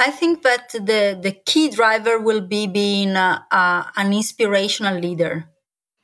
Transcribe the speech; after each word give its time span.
I 0.00 0.10
think 0.10 0.42
that 0.44 0.70
the, 0.72 1.18
the 1.20 1.32
key 1.44 1.68
driver 1.68 2.18
will 2.18 2.40
be 2.40 2.66
being 2.66 3.16
a, 3.16 3.46
a, 3.52 3.92
an 3.96 4.14
inspirational 4.14 4.98
leader. 4.98 5.46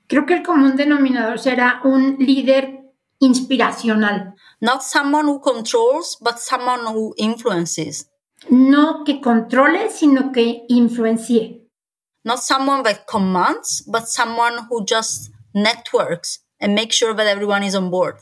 Creo 0.06 0.26
que 0.26 0.34
el 0.34 0.42
común 0.42 0.76
denominador 0.76 1.38
será 1.38 1.80
un 1.82 2.18
líder 2.18 2.92
inspiracional. 3.20 4.34
Not 4.60 4.82
someone 4.82 5.24
who 5.24 5.40
controls, 5.40 6.18
but 6.20 6.38
someone 6.38 6.84
who 6.86 7.14
influences. 7.16 8.06
No 8.50 9.02
que 9.02 9.18
controle, 9.22 9.88
sino 9.88 10.30
que 10.30 10.66
influencie. 10.68 11.62
Not 12.22 12.40
someone 12.40 12.82
that 12.82 13.06
commands, 13.06 13.82
but 13.90 14.08
someone 14.08 14.66
who 14.68 14.84
just 14.84 15.30
networks 15.54 16.40
and 16.60 16.74
makes 16.74 16.96
sure 16.96 17.14
that 17.14 17.26
everyone 17.26 17.62
is 17.62 17.74
on 17.74 17.90
board. 17.90 18.16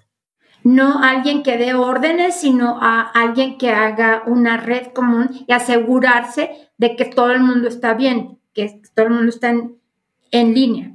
No 0.65 0.99
alguien 1.03 1.43
que 1.43 1.59
dé 1.59 1.75
órdenes, 1.75 2.37
sino 2.37 2.79
a 2.81 3.03
alguien 3.03 3.59
que 3.59 3.69
haga 3.69 4.23
una 4.27 4.57
red 4.57 4.87
común 4.95 5.29
y 5.47 5.53
asegurarse 5.53 6.71
de 6.79 6.97
que 6.97 7.05
todo 7.05 7.33
el 7.33 7.43
mundo 7.43 7.69
está 7.69 7.93
bien, 7.93 8.39
que 8.55 8.81
todo 8.95 9.07
el 9.07 9.13
mundo 9.13 9.29
está 9.29 9.51
en 9.51 10.55
línea. 10.55 10.95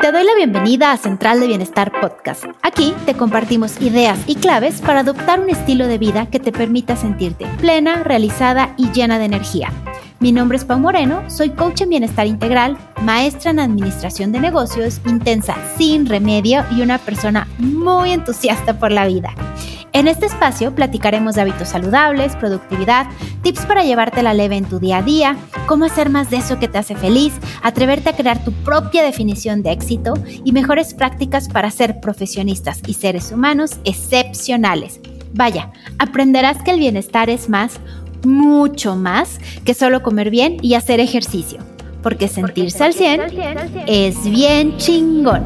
Te 0.00 0.12
doy 0.12 0.22
la 0.22 0.34
bienvenida 0.36 0.92
a 0.92 0.96
Central 0.96 1.40
de 1.40 1.48
Bienestar 1.48 1.90
Podcast. 2.00 2.44
Aquí 2.62 2.94
te 3.06 3.14
compartimos 3.14 3.80
ideas 3.80 4.18
y 4.28 4.36
claves 4.36 4.82
para 4.82 5.00
adoptar 5.00 5.40
un 5.40 5.50
estilo 5.50 5.88
de 5.88 5.98
vida 5.98 6.26
que 6.30 6.38
te 6.38 6.52
permita 6.52 6.94
sentirte 6.94 7.46
plena, 7.58 8.04
realizada 8.04 8.74
y 8.76 8.92
llena 8.92 9.18
de 9.18 9.24
energía. 9.24 9.72
Mi 10.20 10.32
nombre 10.32 10.56
es 10.56 10.64
Pau 10.64 10.78
Moreno, 10.78 11.28
soy 11.28 11.50
coach 11.50 11.82
en 11.82 11.90
bienestar 11.90 12.26
integral, 12.26 12.78
maestra 13.02 13.50
en 13.50 13.58
administración 13.58 14.32
de 14.32 14.40
negocios, 14.40 15.00
intensa 15.06 15.56
sin 15.76 16.06
remedio 16.06 16.64
y 16.70 16.82
una 16.82 16.98
persona 16.98 17.48
muy 17.58 18.12
entusiasta 18.12 18.78
por 18.78 18.92
la 18.92 19.06
vida. 19.06 19.34
En 19.92 20.08
este 20.08 20.26
espacio 20.26 20.74
platicaremos 20.74 21.34
de 21.34 21.42
hábitos 21.42 21.68
saludables, 21.68 22.34
productividad, 22.36 23.06
tips 23.42 23.66
para 23.66 23.84
llevarte 23.84 24.22
la 24.22 24.34
leve 24.34 24.56
en 24.56 24.64
tu 24.64 24.80
día 24.80 24.98
a 24.98 25.02
día, 25.02 25.36
cómo 25.66 25.84
hacer 25.84 26.10
más 26.10 26.30
de 26.30 26.38
eso 26.38 26.58
que 26.58 26.68
te 26.68 26.78
hace 26.78 26.96
feliz, 26.96 27.32
atreverte 27.62 28.10
a 28.10 28.16
crear 28.16 28.42
tu 28.44 28.52
propia 28.52 29.04
definición 29.04 29.62
de 29.62 29.72
éxito 29.72 30.14
y 30.26 30.52
mejores 30.52 30.94
prácticas 30.94 31.48
para 31.48 31.70
ser 31.70 32.00
profesionistas 32.00 32.80
y 32.86 32.94
seres 32.94 33.30
humanos 33.30 33.78
excepcionales. 33.84 35.00
Vaya, 35.32 35.72
aprenderás 35.98 36.62
que 36.62 36.70
el 36.70 36.78
bienestar 36.78 37.28
es 37.28 37.48
más, 37.48 37.80
mucho 38.26 38.96
más 38.96 39.40
que 39.64 39.74
solo 39.74 40.02
comer 40.02 40.30
bien 40.30 40.56
y 40.62 40.74
hacer 40.74 41.00
ejercicio, 41.00 41.60
porque 42.02 42.28
sentirse 42.28 42.84
al 42.84 42.94
100 42.94 43.22
es 43.86 44.24
bien 44.28 44.76
chingón. 44.76 45.44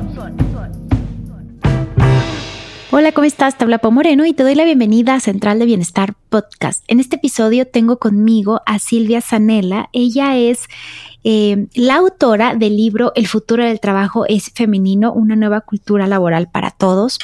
Hola, 2.91 3.13
¿cómo 3.13 3.27
estás? 3.27 3.59
Te 3.59 3.65
habla 3.65 3.79
Pau 3.79 3.93
Moreno 3.93 4.25
y 4.25 4.33
te 4.33 4.43
doy 4.43 4.55
la 4.55 4.65
bienvenida 4.65 5.15
a 5.15 5.21
Central 5.21 5.59
de 5.59 5.67
Bienestar 5.67 6.15
Podcast. 6.31 6.83
En 6.89 7.01
este 7.01 7.17
episodio 7.17 7.67
tengo 7.67 7.99
conmigo 7.99 8.63
a 8.65 8.79
Silvia 8.79 9.21
Zanella. 9.21 9.91
Ella 9.93 10.39
es 10.39 10.65
eh, 11.23 11.67
la 11.75 11.97
autora 11.97 12.55
del 12.55 12.79
libro 12.79 13.13
El 13.15 13.27
futuro 13.27 13.63
del 13.63 13.79
trabajo 13.79 14.25
es 14.27 14.51
femenino, 14.55 15.13
una 15.13 15.37
nueva 15.37 15.61
cultura 15.61 16.07
laboral 16.07 16.49
para 16.51 16.71
todos. 16.71 17.19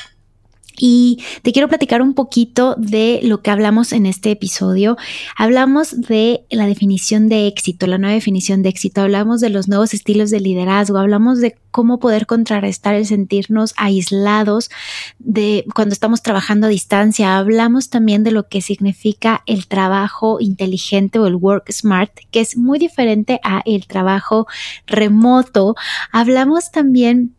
Y 0.76 1.22
te 1.42 1.52
quiero 1.52 1.68
platicar 1.68 2.02
un 2.02 2.14
poquito 2.14 2.74
de 2.76 3.20
lo 3.22 3.42
que 3.42 3.50
hablamos 3.50 3.92
en 3.92 4.06
este 4.06 4.32
episodio. 4.32 4.96
Hablamos 5.36 6.00
de 6.00 6.44
la 6.50 6.66
definición 6.66 7.28
de 7.28 7.46
éxito, 7.46 7.86
la 7.86 7.98
nueva 7.98 8.14
definición 8.14 8.62
de 8.62 8.70
éxito. 8.70 9.02
Hablamos 9.02 9.40
de 9.40 9.50
los 9.50 9.68
nuevos 9.68 9.94
estilos 9.94 10.30
de 10.30 10.40
liderazgo. 10.40 10.98
Hablamos 10.98 11.40
de 11.40 11.54
cómo 11.70 11.98
poder 11.98 12.26
contrarrestar 12.26 12.94
el 12.94 13.06
sentirnos 13.06 13.74
aislados 13.76 14.70
de 15.18 15.64
cuando 15.74 15.92
estamos 15.92 16.22
trabajando 16.22 16.66
a 16.66 16.70
distancia. 16.70 17.36
Hablamos 17.36 17.88
también 17.88 18.24
de 18.24 18.30
lo 18.30 18.48
que 18.48 18.60
significa 18.60 19.42
el 19.46 19.66
trabajo 19.66 20.38
inteligente 20.40 21.18
o 21.18 21.26
el 21.26 21.36
work 21.36 21.70
smart, 21.72 22.12
que 22.30 22.40
es 22.40 22.56
muy 22.56 22.78
diferente 22.78 23.40
a 23.44 23.62
el 23.64 23.86
trabajo 23.86 24.46
remoto. 24.86 25.74
Hablamos 26.12 26.70
también 26.70 27.34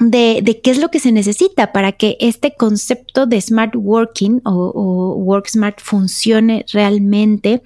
de, 0.00 0.60
qué 0.62 0.70
es 0.70 0.78
lo 0.78 0.90
que 0.90 1.00
se 1.00 1.12
necesita 1.12 1.72
para 1.72 1.92
que 1.92 2.16
este 2.20 2.54
concepto 2.54 3.26
de 3.26 3.40
smart 3.40 3.74
working 3.74 4.40
o, 4.44 5.14
work 5.16 5.48
smart 5.48 5.80
funcione 5.80 6.64
realmente. 6.72 7.62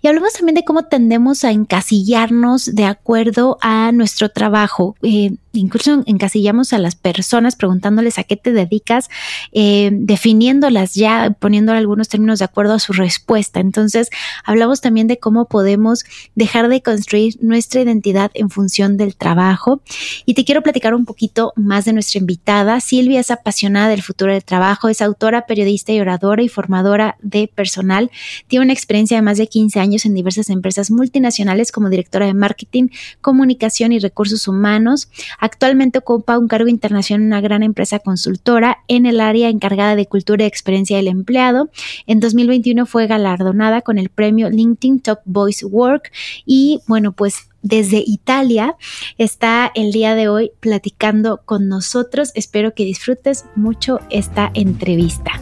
Y 0.00 0.08
hablamos 0.08 0.32
también 0.34 0.54
de 0.54 0.64
cómo 0.64 0.84
tendemos 0.84 1.44
a 1.44 1.50
encasillarnos 1.50 2.66
de 2.74 2.84
acuerdo 2.84 3.58
a 3.60 3.92
nuestro 3.92 4.28
trabajo. 4.28 4.96
Eh, 5.02 5.32
incluso 5.52 6.02
encasillamos 6.06 6.72
a 6.72 6.78
las 6.78 6.94
personas 6.94 7.56
preguntándoles 7.56 8.18
a 8.18 8.24
qué 8.24 8.36
te 8.36 8.52
dedicas, 8.52 9.08
eh, 9.52 9.90
definiéndolas 9.92 10.94
ya, 10.94 11.36
poniendo 11.38 11.72
algunos 11.72 12.08
términos 12.08 12.38
de 12.38 12.46
acuerdo 12.46 12.74
a 12.74 12.78
su 12.78 12.92
respuesta. 12.92 13.60
Entonces, 13.60 14.08
hablamos 14.44 14.80
también 14.80 15.08
de 15.08 15.18
cómo 15.18 15.46
podemos 15.46 16.04
dejar 16.34 16.68
de 16.68 16.82
construir 16.82 17.36
nuestra 17.40 17.82
identidad 17.82 18.30
en 18.34 18.50
función 18.50 18.96
del 18.96 19.16
trabajo. 19.16 19.82
Y 20.24 20.34
te 20.34 20.44
quiero 20.44 20.62
platicar 20.62 20.94
un 20.94 21.04
poquito 21.04 21.52
más 21.56 21.71
de 21.80 21.92
nuestra 21.92 22.20
invitada. 22.20 22.80
Silvia 22.80 23.20
es 23.20 23.30
apasionada 23.30 23.88
del 23.88 24.02
futuro 24.02 24.32
del 24.32 24.44
trabajo, 24.44 24.88
es 24.88 25.00
autora, 25.00 25.46
periodista 25.46 25.92
y 25.92 26.00
oradora 26.00 26.42
y 26.42 26.48
formadora 26.48 27.16
de 27.22 27.48
personal. 27.52 28.10
Tiene 28.46 28.66
una 28.66 28.72
experiencia 28.72 29.16
de 29.16 29.22
más 29.22 29.38
de 29.38 29.46
15 29.46 29.80
años 29.80 30.04
en 30.04 30.14
diversas 30.14 30.50
empresas 30.50 30.90
multinacionales 30.90 31.72
como 31.72 31.88
directora 31.88 32.26
de 32.26 32.34
marketing, 32.34 32.88
comunicación 33.20 33.92
y 33.92 33.98
recursos 33.98 34.46
humanos 34.46 35.08
Actualmente 35.38 35.98
ocupa 35.98 36.38
un 36.38 36.48
cargo 36.48 36.68
internacional 36.68 37.22
en 37.22 37.26
una 37.26 37.40
gran 37.40 37.62
empresa 37.62 37.98
consultora 37.98 38.78
en 38.88 39.06
el 39.06 39.20
área 39.20 39.48
encargada 39.48 39.96
de 39.96 40.06
cultura 40.06 40.44
y 40.44 40.46
experiencia 40.46 40.96
del 40.96 41.08
empleado. 41.08 41.70
En 42.06 42.20
2021 42.20 42.86
fue 42.86 43.06
galardonada 43.06 43.82
con 43.82 43.98
el 43.98 44.08
premio 44.08 44.50
LinkedIn 44.50 45.00
Top 45.00 45.20
Voice 45.24 45.64
Work 45.66 46.12
y 46.46 46.80
bueno, 46.86 47.12
pues 47.12 47.48
desde 47.62 48.02
Italia 48.04 48.76
está 49.18 49.70
el 49.74 49.92
día 49.92 50.14
de 50.14 50.28
hoy 50.28 50.52
platicando 50.60 51.42
con 51.44 51.68
nosotros. 51.68 52.32
Espero 52.34 52.74
que 52.74 52.84
disfrutes 52.84 53.44
mucho 53.56 54.00
esta 54.10 54.50
entrevista. 54.54 55.32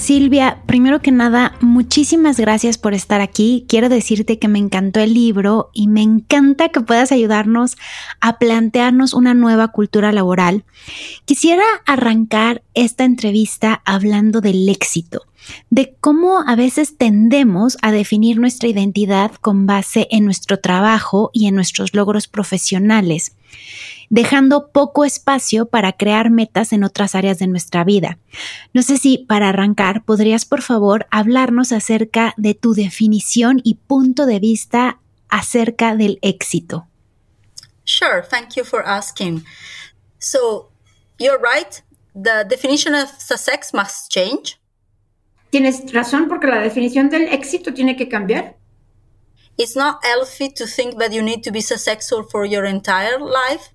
Silvia, 0.00 0.62
primero 0.66 1.02
que 1.02 1.12
nada, 1.12 1.54
muchísimas 1.60 2.40
gracias 2.40 2.78
por 2.78 2.94
estar 2.94 3.20
aquí. 3.20 3.66
Quiero 3.68 3.88
decirte 3.88 4.38
que 4.38 4.48
me 4.48 4.58
encantó 4.58 4.98
el 5.00 5.12
libro 5.12 5.70
y 5.74 5.88
me 5.88 6.02
encanta 6.02 6.70
que 6.70 6.80
puedas 6.80 7.12
ayudarnos 7.12 7.76
a 8.20 8.38
plantearnos 8.38 9.12
una 9.12 9.34
nueva 9.34 9.68
cultura 9.68 10.10
laboral. 10.10 10.64
Quisiera 11.26 11.64
arrancar 11.86 12.62
esta 12.74 13.04
entrevista 13.04 13.82
hablando 13.84 14.40
del 14.40 14.68
éxito, 14.68 15.26
de 15.68 15.94
cómo 16.00 16.42
a 16.46 16.56
veces 16.56 16.96
tendemos 16.96 17.76
a 17.82 17.92
definir 17.92 18.40
nuestra 18.40 18.68
identidad 18.68 19.32
con 19.40 19.66
base 19.66 20.08
en 20.10 20.24
nuestro 20.24 20.58
trabajo 20.58 21.30
y 21.34 21.46
en 21.46 21.54
nuestros 21.54 21.94
logros 21.94 22.26
profesionales 22.26 23.36
dejando 24.10 24.70
poco 24.72 25.04
espacio 25.04 25.66
para 25.66 25.92
crear 25.92 26.30
metas 26.30 26.72
en 26.72 26.84
otras 26.84 27.14
áreas 27.14 27.38
de 27.38 27.46
nuestra 27.46 27.84
vida. 27.84 28.18
No 28.74 28.82
sé 28.82 28.98
si 28.98 29.18
para 29.18 29.48
arrancar 29.48 30.04
podrías 30.04 30.44
por 30.44 30.62
favor 30.62 31.06
hablarnos 31.10 31.72
acerca 31.72 32.34
de 32.36 32.54
tu 32.54 32.74
definición 32.74 33.60
y 33.62 33.76
punto 33.76 34.26
de 34.26 34.40
vista 34.40 34.98
acerca 35.28 35.94
del 35.94 36.18
éxito. 36.22 36.86
Sure, 37.84 38.22
thank 38.22 38.54
you 38.56 38.64
for 38.64 38.82
asking. 38.86 39.44
So, 40.18 40.70
you're 41.18 41.40
right, 41.40 41.82
the 42.14 42.44
definition 42.48 42.94
of 42.94 43.08
success 43.18 43.72
must 43.72 44.10
change. 44.10 44.60
Tienes 45.50 45.92
razón 45.92 46.28
porque 46.28 46.46
la 46.46 46.60
definición 46.60 47.10
del 47.10 47.22
éxito 47.32 47.74
tiene 47.74 47.96
que 47.96 48.08
cambiar. 48.08 48.56
It's 49.58 49.76
not 49.76 50.04
healthy 50.04 50.50
to 50.50 50.66
think 50.66 50.98
that 50.98 51.12
you 51.12 51.22
need 51.22 51.42
to 51.44 51.50
be 51.50 51.60
successful 51.60 52.22
for 52.22 52.44
your 52.44 52.64
entire 52.64 53.18
life. 53.18 53.72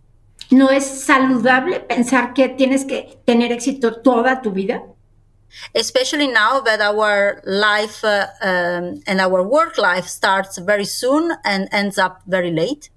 ¿No 0.52 0.70
es 0.70 0.86
saludable 1.06 1.80
pensar 1.80 2.34
que 2.34 2.50
tienes 2.50 2.86
que 2.86 3.20
tener 3.26 3.52
éxito 3.52 4.02
toda 4.02 4.42
tu 4.42 4.52
vida? 4.52 4.84
Especially 5.74 6.28
now 6.28 6.60
that 6.60 6.82
our 6.82 7.42
life 7.46 8.04
uh, 8.04 8.28
um, 8.42 9.02
and 9.08 9.22
our 9.22 9.42
work 9.42 9.78
life 9.78 10.08
starts 10.08 10.58
very 10.58 10.86
soon 10.86 11.32
and 11.44 11.68
ends 11.72 11.98
up 11.98 12.22
very 12.28 12.52
late. 12.52 12.92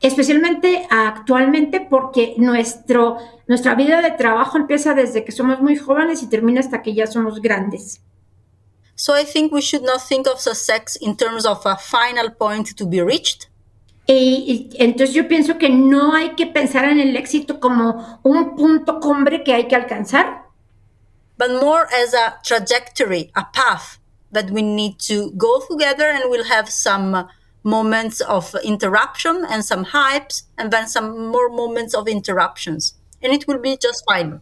Especialmente 0.00 0.86
actualmente 0.90 1.80
porque 1.80 2.34
nuestro, 2.38 3.18
nuestra 3.48 3.74
vida 3.74 4.00
de 4.00 4.12
trabajo 4.12 4.56
empieza 4.56 4.94
desde 4.94 5.24
que 5.24 5.32
somos 5.32 5.60
muy 5.60 5.76
jóvenes 5.76 6.22
y 6.22 6.28
termina 6.28 6.60
hasta 6.60 6.82
que 6.82 6.94
ya 6.94 7.06
somos 7.06 7.40
grandes. 7.40 8.00
So 8.98 9.14
I 9.14 9.24
think 9.24 9.52
we 9.52 9.62
should 9.62 9.82
not 9.82 10.02
think 10.02 10.26
of 10.26 10.40
success 10.40 10.96
in 10.96 11.16
terms 11.16 11.46
of 11.46 11.64
a 11.64 11.76
final 11.76 12.30
point 12.30 12.76
to 12.76 12.84
be 12.84 13.00
reached. 13.00 13.46
Y, 14.08 14.70
entonces 14.78 15.14
yo 15.14 15.28
pienso 15.28 15.58
que 15.58 15.68
no 15.68 16.12
hay 16.12 16.34
que 16.34 16.46
pensar 16.46 16.84
en 16.84 16.98
el 16.98 17.14
éxito 17.16 17.60
como 17.60 18.20
un 18.24 18.56
punto 18.56 19.00
cumbre 19.00 19.44
que 19.44 19.52
hay 19.54 19.68
que 19.68 19.76
alcanzar. 19.76 20.42
But 21.36 21.50
more 21.60 21.86
as 21.94 22.14
a 22.14 22.38
trajectory, 22.42 23.30
a 23.36 23.44
path 23.52 23.98
that 24.32 24.50
we 24.50 24.62
need 24.62 24.98
to 25.00 25.30
go 25.36 25.62
together 25.70 26.10
and 26.10 26.24
we'll 26.30 26.44
have 26.44 26.68
some 26.68 27.28
moments 27.62 28.20
of 28.22 28.54
interruption 28.64 29.44
and 29.48 29.64
some 29.64 29.84
hypes 29.84 30.42
and 30.56 30.72
then 30.72 30.88
some 30.88 31.28
more 31.28 31.48
moments 31.48 31.94
of 31.94 32.08
interruptions. 32.08 32.94
and 33.22 33.32
it 33.32 33.46
will 33.46 33.58
be 33.58 33.76
just 33.76 34.04
fine. 34.06 34.40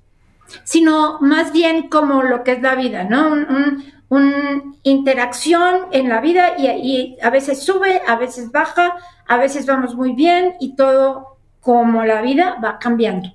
Sino 0.64 1.19
más 1.20 1.53
bien 1.53 1.88
como 1.88 2.23
lo 2.23 2.44
que 2.44 2.53
es 2.53 2.62
la 2.62 2.76
vida, 2.76 3.05
¿no? 3.05 3.32
Un, 3.32 3.47
un, 3.49 3.93
interacción 4.82 5.88
en 5.93 6.08
la 6.08 6.20
vida 6.20 6.55
y, 6.58 6.67
y 6.69 7.19
a 7.23 7.31
veces 7.31 7.62
sube, 7.62 8.03
a 8.06 8.17
veces 8.17 8.53
baja, 8.53 8.97
a 9.26 9.37
veces 9.37 9.67
vamos 9.67 9.94
muy 9.94 10.12
bien 10.12 10.55
y 10.61 10.76
todo 10.76 11.38
como 11.61 12.05
la 12.05 12.23
vida 12.23 12.56
va 12.62 12.79
cambiando. 12.79 13.32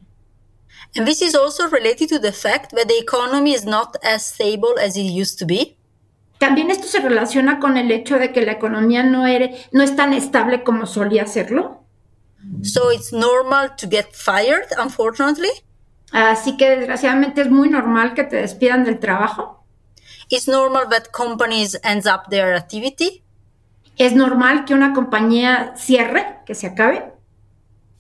And 0.96 1.06
this 1.06 1.22
is 1.22 1.36
also 1.36 1.68
related 1.70 2.10
to 2.10 2.20
the 2.20 2.32
fact 2.32 2.72
that 2.76 2.88
the 2.88 2.98
economy 2.98 3.54
is 3.54 3.66
not 3.66 3.98
as 4.04 4.26
stable 4.26 4.80
as 4.80 4.96
it 4.96 5.04
used 5.04 5.40
to 5.40 5.46
be. 5.46 5.78
También 6.40 6.72
esto 6.72 6.88
se 6.88 7.00
relaciona 7.00 7.60
con 7.60 7.78
el 7.78 7.92
hecho 7.92 8.18
de 8.18 8.32
que 8.32 8.42
la 8.42 8.54
economía 8.54 9.04
no, 9.04 9.28
era, 9.28 9.50
no 9.72 9.84
es 9.84 9.96
tan 9.96 10.14
estable 10.14 10.64
como 10.64 10.88
solía 10.88 11.28
serlo. 11.28 11.84
So 12.64 12.92
it's 12.92 13.14
normal 13.14 13.76
to 13.76 13.88
get 13.88 14.14
fired, 14.14 14.66
unfortunately. 14.78 15.52
Así 16.12 16.58
que 16.58 16.70
desgraciadamente 16.72 17.42
es 17.42 17.50
muy 17.52 17.70
normal 17.70 18.16
que 18.16 18.24
te 18.24 18.38
despidan 18.38 18.84
del 18.84 19.00
trabajo. 19.00 19.61
It's 20.32 20.48
normal 20.48 20.88
that 20.90 21.12
companies 21.12 21.76
ends 21.84 22.08
up 22.08 22.30
their 22.30 22.56
activity. 22.56 23.22
Es 23.98 24.14
normal 24.14 24.64
que 24.66 24.74
una 24.74 24.94
compañía 24.94 25.74
cierre, 25.76 26.40
que 26.46 26.56
se 26.56 26.68
acabe. 26.68 27.12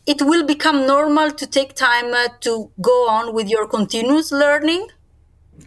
It 0.05 0.21
will 0.21 0.45
become 0.45 0.87
normal 0.87 1.35
to 1.35 1.45
take 1.45 1.75
time 1.75 2.13
uh, 2.13 2.29
to 2.39 2.71
go 2.81 3.07
on 3.09 3.35
with 3.35 3.49
your 3.49 3.67
continuous 3.67 4.31
learning. 4.31 4.87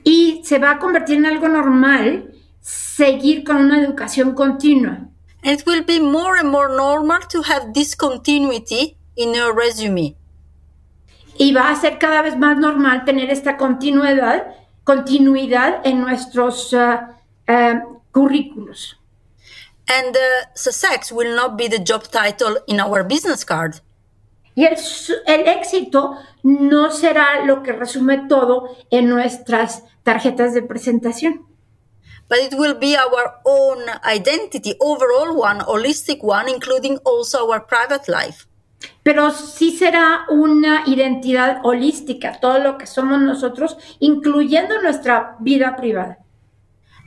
Y 0.05 0.41
se 0.45 0.59
va 0.59 0.73
a 0.73 0.79
convertir 0.79 1.19
en 1.19 1.27
algo 1.27 1.49
normal 1.49 2.33
seguir 2.61 3.45
con 3.45 3.57
una 3.57 3.79
educación 3.79 4.35
continua. 4.35 5.09
And 5.43 5.61
it 5.61 5.67
will 5.67 5.85
be 5.85 6.01
more 6.01 6.39
and 6.39 6.51
more 6.51 6.75
normal 6.75 7.21
to 7.29 7.43
have 7.43 7.75
discontinuity 7.75 8.97
in 9.17 9.35
your 9.35 9.55
resume. 9.55 10.17
Y 11.37 11.53
va 11.53 11.71
a 11.71 11.77
ser 11.77 11.99
cada 11.99 12.23
vez 12.23 12.39
más 12.39 12.57
normal 12.57 13.05
tener 13.05 13.31
esta 13.31 13.57
continuidad, 13.59 14.47
continuidad 14.85 15.81
en 15.85 16.01
nuestros 16.01 16.73
uh, 16.73 16.99
currículos. 18.13 18.97
And 19.89 20.17
uh, 20.17 20.47
success 20.55 21.13
will 21.13 21.35
not 21.35 21.59
be 21.59 21.69
the 21.69 21.79
job 21.79 22.05
title 22.05 22.59
in 22.67 22.81
our 22.81 23.05
business 23.05 23.45
card. 23.45 23.81
Y 24.55 24.65
el, 24.65 24.77
el, 25.27 25.49
éxito 25.49 26.17
no 26.45 26.91
será 26.93 27.45
lo 27.45 27.63
que 27.63 27.73
resume 27.73 28.29
todo 28.29 28.77
en 28.91 29.09
nuestras 29.09 29.83
tarjetas 30.05 30.55
de 30.55 30.63
presentación. 30.63 31.47
But 32.29 32.39
it 32.39 32.55
will 32.55 32.75
be 32.75 32.97
our 32.97 33.41
own 33.45 33.83
identity, 34.05 34.75
overall 34.81 35.37
one, 35.37 35.61
holistic 35.61 36.23
one, 36.23 36.49
including 36.49 36.99
also 37.05 37.51
our 37.51 37.61
private 37.61 38.09
life. 38.09 38.47
Pero 39.05 39.31
sí 39.31 39.77
será 39.77 40.25
una 40.31 40.83
identidad 40.87 41.61
holística, 41.63 42.41
todo 42.41 42.59
lo 42.59 42.79
que 42.79 42.87
somos 42.87 43.21
nosotros, 43.21 43.77
incluyendo 44.01 44.83
nuestra 44.83 45.37
vida 45.39 45.77
privada. 45.77 46.19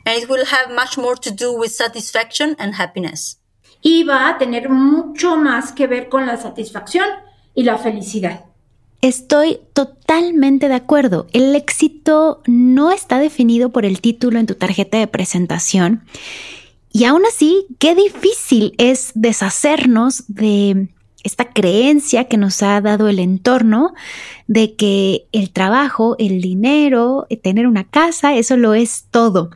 And 0.06 0.24
it 0.24 0.30
will 0.30 0.46
have 0.46 0.74
much 0.74 0.98
more 0.98 1.18
to 1.18 1.32
do 1.32 1.52
with 1.52 1.72
satisfaction 1.72 2.56
and 2.60 2.76
happiness. 2.80 3.42
Y 3.82 4.04
va 4.04 4.30
a 4.30 4.38
tener 4.38 4.70
mucho 4.70 5.36
más 5.36 5.74
que 5.74 5.88
ver 5.88 6.08
con 6.08 6.26
la 6.26 6.38
satisfacción 6.38 7.06
y 7.54 7.64
la 7.64 7.78
felicidad. 7.78 8.46
Estoy 9.02 9.60
totalmente 9.74 10.70
de 10.70 10.76
acuerdo. 10.76 11.28
El 11.34 11.56
éxito 11.56 12.42
no 12.46 12.92
está 12.92 13.20
definido 13.20 13.70
por 13.70 13.86
el 13.86 14.02
título 14.02 14.40
en 14.40 14.46
tu 14.46 14.56
tarjeta 14.56 14.98
de 14.98 15.08
presentación. 15.08 16.04
Y 16.92 17.06
aún 17.06 17.26
así, 17.26 17.68
qué 17.80 17.96
difícil 17.96 18.74
es 18.78 19.12
deshacernos 19.14 20.24
de 20.28 20.90
esta 21.28 21.54
creencia 21.54 22.26
que 22.26 22.38
nos 22.38 22.64
ha 22.64 22.82
dado 22.82 23.08
el 23.08 23.20
entorno 23.20 23.94
de 24.48 24.76
que 24.76 25.28
el 25.32 25.52
trabajo, 25.52 26.16
el 26.18 26.42
dinero, 26.42 27.28
tener 27.44 27.68
una 27.68 27.84
casa, 27.88 28.36
eso 28.36 28.58
lo 28.58 28.74
es 28.74 29.06
todo. 29.12 29.52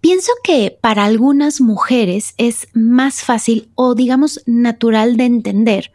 Pienso 0.00 0.30
que 0.44 0.76
para 0.80 1.04
algunas 1.04 1.60
mujeres 1.60 2.34
es 2.36 2.68
más 2.74 3.22
fácil 3.22 3.70
o 3.74 3.94
digamos 3.94 4.42
natural 4.46 5.16
de 5.16 5.24
entender 5.24 5.92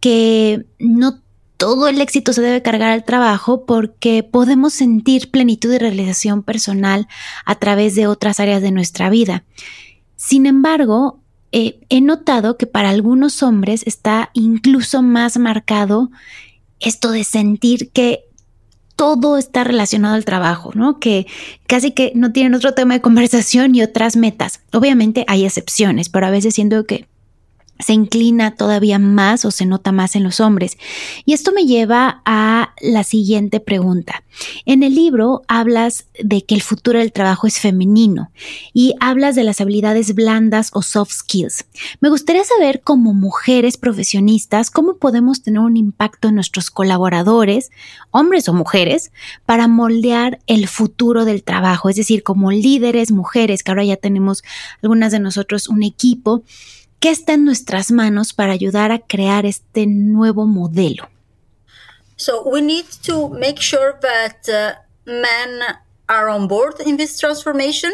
que 0.00 0.66
no 0.78 1.20
todo 1.56 1.88
el 1.88 2.00
éxito 2.00 2.32
se 2.32 2.42
debe 2.42 2.62
cargar 2.62 2.90
al 2.90 3.04
trabajo 3.04 3.64
porque 3.64 4.22
podemos 4.22 4.74
sentir 4.74 5.30
plenitud 5.30 5.72
y 5.72 5.78
realización 5.78 6.42
personal 6.42 7.08
a 7.44 7.54
través 7.56 7.94
de 7.94 8.06
otras 8.06 8.40
áreas 8.40 8.62
de 8.62 8.72
nuestra 8.72 9.08
vida. 9.10 9.44
Sin 10.16 10.46
embargo, 10.46 11.20
eh, 11.52 11.80
he 11.88 12.00
notado 12.00 12.56
que 12.56 12.66
para 12.66 12.90
algunos 12.90 13.42
hombres 13.42 13.82
está 13.86 14.30
incluso 14.34 15.02
más 15.02 15.38
marcado 15.38 16.10
esto 16.80 17.10
de 17.10 17.24
sentir 17.24 17.90
que 17.92 18.24
todo 18.96 19.36
está 19.36 19.62
relacionado 19.62 20.14
al 20.14 20.24
trabajo, 20.24 20.72
¿no? 20.74 20.98
Que 20.98 21.26
casi 21.66 21.92
que 21.92 22.12
no 22.14 22.32
tienen 22.32 22.54
otro 22.54 22.72
tema 22.72 22.94
de 22.94 23.02
conversación 23.02 23.74
y 23.74 23.82
otras 23.82 24.16
metas. 24.16 24.60
Obviamente 24.72 25.24
hay 25.28 25.44
excepciones, 25.44 26.08
pero 26.08 26.26
a 26.26 26.30
veces 26.30 26.54
siento 26.54 26.84
que 26.86 27.06
se 27.78 27.92
inclina 27.92 28.54
todavía 28.54 28.98
más 28.98 29.44
o 29.44 29.50
se 29.50 29.66
nota 29.66 29.92
más 29.92 30.16
en 30.16 30.22
los 30.22 30.40
hombres. 30.40 30.76
Y 31.24 31.32
esto 31.32 31.52
me 31.52 31.66
lleva 31.66 32.22
a 32.24 32.74
la 32.80 33.04
siguiente 33.04 33.60
pregunta. 33.60 34.22
En 34.64 34.82
el 34.82 34.94
libro 34.94 35.42
hablas 35.48 36.06
de 36.22 36.44
que 36.44 36.54
el 36.54 36.62
futuro 36.62 36.98
del 36.98 37.12
trabajo 37.12 37.46
es 37.46 37.58
femenino 37.58 38.30
y 38.72 38.94
hablas 39.00 39.34
de 39.34 39.44
las 39.44 39.60
habilidades 39.60 40.14
blandas 40.14 40.70
o 40.74 40.82
soft 40.82 41.12
skills. 41.12 41.64
Me 42.00 42.08
gustaría 42.08 42.44
saber 42.44 42.82
como 42.82 43.14
mujeres 43.14 43.76
profesionistas 43.76 44.70
cómo 44.70 44.96
podemos 44.96 45.42
tener 45.42 45.60
un 45.60 45.76
impacto 45.76 46.28
en 46.28 46.34
nuestros 46.34 46.70
colaboradores, 46.70 47.70
hombres 48.10 48.48
o 48.48 48.54
mujeres, 48.54 49.10
para 49.46 49.68
moldear 49.68 50.38
el 50.46 50.68
futuro 50.68 51.24
del 51.24 51.42
trabajo, 51.42 51.88
es 51.88 51.96
decir, 51.96 52.22
como 52.22 52.50
líderes 52.50 53.10
mujeres, 53.12 53.62
que 53.62 53.70
ahora 53.70 53.84
ya 53.84 53.96
tenemos 53.96 54.42
algunas 54.82 55.12
de 55.12 55.20
nosotros 55.20 55.68
un 55.68 55.82
equipo 55.82 56.42
¿Qué 57.06 57.12
está 57.12 57.34
en 57.34 57.44
nuestras 57.44 57.92
manos 57.92 58.32
para 58.32 58.52
ayudar 58.52 58.90
a 58.90 58.98
crear 58.98 59.46
este 59.46 59.86
nuevo 59.86 60.44
modelo? 60.44 61.08
So 62.16 62.42
we 62.44 62.60
need 62.60 62.86
to 63.06 63.28
make 63.28 63.60
sure 63.60 63.94
that 64.00 64.48
uh, 64.48 64.74
men 65.08 65.60
are 66.08 66.28
on 66.28 66.48
board 66.48 66.80
in 66.84 66.96
this 66.96 67.16
transformation. 67.16 67.92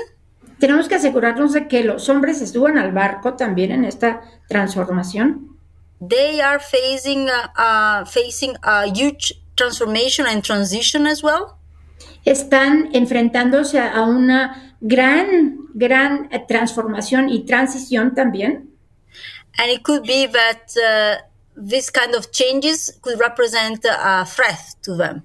Tenemos 0.59 0.89
que 0.89 0.95
asegurarnos 0.95 1.53
de 1.53 1.69
que 1.69 1.85
los 1.85 2.09
hombres 2.09 2.41
estuvan 2.41 2.79
al 2.79 2.93
barco 2.93 3.35
también 3.35 3.73
en 3.73 3.85
esta 3.85 4.23
transformación. 4.49 5.59
They 6.01 6.41
are 6.41 6.59
facing 6.59 7.29
uh, 7.29 7.51
uh, 7.55 8.07
facing 8.07 8.55
a 8.63 8.87
huge 8.87 9.35
transformation 9.57 10.27
and 10.27 10.43
transition 10.43 11.07
as 11.07 11.23
well. 11.23 11.59
Están 12.25 12.89
enfrentándose 12.95 13.79
a 13.79 14.05
una 14.05 14.75
gran, 14.81 15.67
gran 15.75 16.31
transformación 16.49 17.29
y 17.29 17.45
transición 17.45 18.15
también. 18.15 18.72
And 19.59 19.71
it 19.71 19.83
could 19.83 20.05
be 20.05 20.27
that 20.27 20.77
uh, 20.77 21.23
this 21.57 21.91
kind 21.91 22.15
of 22.15 22.33
changes 22.33 22.99
could 23.03 23.19
represent 23.21 23.85
a 23.85 24.25
threat 24.25 24.75
to 24.83 24.97
them. 24.97 25.23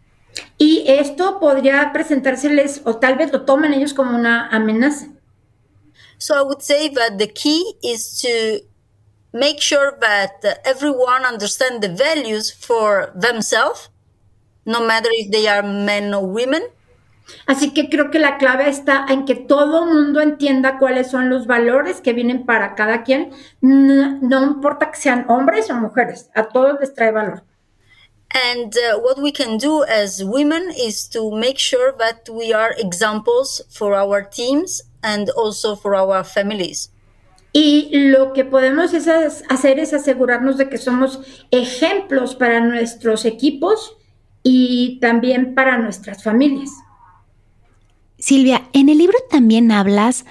Y 0.60 0.84
esto 0.88 1.39
podría 1.39 1.91
presentárseles 1.93 2.81
o 2.86 2.98
tal 2.98 3.15
vez 3.15 3.31
lo 3.31 3.43
tomen 3.43 3.74
ellos 3.74 3.93
como 3.93 4.15
una 4.15 4.50
amenaza. 4.50 5.07
So 6.19 6.36
I 6.36 6.41
would 6.41 6.62
say 6.62 6.89
that 6.89 7.17
the 7.17 7.27
key 7.27 7.75
is 7.84 8.19
to 8.22 8.62
make 9.34 9.62
sure 9.62 9.98
that 10.01 10.43
everyone 10.65 11.25
understand 11.25 11.81
the 11.81 11.89
values 11.89 12.51
for 12.51 13.12
themselves, 13.15 13.89
no 14.65 14.86
matter 14.86 15.10
if 15.12 15.31
they 15.31 15.48
are 15.48 15.62
men 15.62 16.13
or 16.13 16.25
women. 16.25 16.63
Así 17.46 17.74
que 17.74 17.89
creo 17.89 18.10
que 18.10 18.19
la 18.19 18.38
clave 18.38 18.69
está 18.69 19.05
en 19.10 19.25
que 19.25 19.36
todo 19.36 19.86
mundo 19.86 20.22
entienda 20.22 20.77
cuáles 20.77 21.12
son 21.12 21.29
los 21.29 21.48
valores 21.48 22.01
que 22.01 22.13
vienen 22.13 22.46
para 22.46 22.75
cada 22.75 23.03
quien. 23.03 23.31
No, 23.62 24.19
no 24.22 24.43
importa 24.43 24.91
que 24.91 25.00
sean 25.00 25.25
hombres 25.29 25.69
o 25.69 25.75
mujeres, 25.75 26.29
a 26.36 26.50
todos 26.50 26.79
les 26.79 26.93
trae 26.93 27.12
valor. 27.12 27.43
And 28.29 28.74
uh, 28.75 29.00
what 29.00 29.22
we 29.22 29.31
can 29.31 29.57
do 29.57 29.84
as 29.84 30.22
women 30.24 30.72
is 30.77 31.07
to 31.10 31.31
make 31.31 31.57
sure 31.57 31.93
that 31.98 32.27
we 32.29 32.53
are 32.53 32.75
examples 32.77 33.62
for 33.69 33.96
our 33.96 34.22
teams 34.22 34.84
and 35.01 35.29
also 35.29 35.75
for 35.75 35.96
our 35.96 36.24
families. 36.25 36.91
Y 37.53 37.89
lo 37.91 38.34
que 38.34 38.43
podemos 38.43 38.93
es 38.93 39.07
hacer 39.07 39.79
es 39.79 39.93
asegurarnos 39.93 40.57
de 40.57 40.69
que 40.69 40.77
somos 40.77 41.22
ejemplos 41.50 42.36
para 42.36 42.60
nuestros 42.60 43.25
equipos 43.25 43.98
y 44.43 45.00
también 45.00 45.55
para 45.55 45.77
nuestras 45.77 46.22
familias. 46.24 46.69
Silvia, 48.27 48.67
en 48.74 48.89
el 48.89 48.98
libro 48.98 49.17
también 49.29 49.72
hablas 49.72 50.25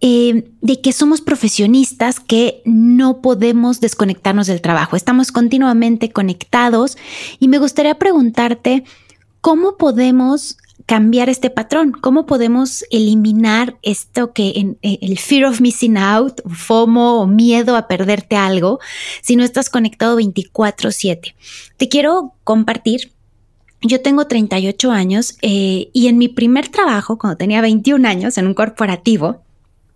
eh, 0.00 0.48
de 0.62 0.80
que 0.80 0.94
somos 0.94 1.20
profesionistas 1.20 2.18
que 2.18 2.62
no 2.64 3.20
podemos 3.20 3.78
desconectarnos 3.78 4.46
del 4.46 4.62
trabajo. 4.62 4.96
Estamos 4.96 5.32
continuamente 5.32 6.10
conectados 6.12 6.96
y 7.38 7.48
me 7.48 7.58
gustaría 7.58 7.98
preguntarte 7.98 8.84
cómo 9.42 9.76
podemos 9.76 10.56
cambiar 10.86 11.28
este 11.28 11.50
patrón? 11.50 11.92
¿Cómo 11.92 12.24
podemos 12.24 12.84
eliminar 12.90 13.76
esto 13.82 14.32
que 14.32 14.52
en, 14.56 14.78
eh, 14.82 14.98
el 15.02 15.18
fear 15.18 15.44
of 15.44 15.60
missing 15.60 15.98
out, 15.98 16.40
FOMO 16.48 17.20
o 17.20 17.26
miedo 17.26 17.76
a 17.76 17.86
perderte 17.86 18.36
algo 18.36 18.78
si 19.20 19.36
no 19.36 19.44
estás 19.44 19.68
conectado 19.68 20.16
24/7? 20.16 21.34
Te 21.76 21.88
quiero 21.88 22.32
compartir 22.44 23.15
yo 23.82 24.00
tengo 24.00 24.26
38 24.26 24.90
años 24.90 25.36
eh, 25.42 25.90
y 25.92 26.08
en 26.08 26.18
mi 26.18 26.28
primer 26.28 26.68
trabajo, 26.68 27.18
cuando 27.18 27.36
tenía 27.36 27.60
21 27.60 28.08
años, 28.08 28.38
en 28.38 28.46
un 28.46 28.54
corporativo, 28.54 29.42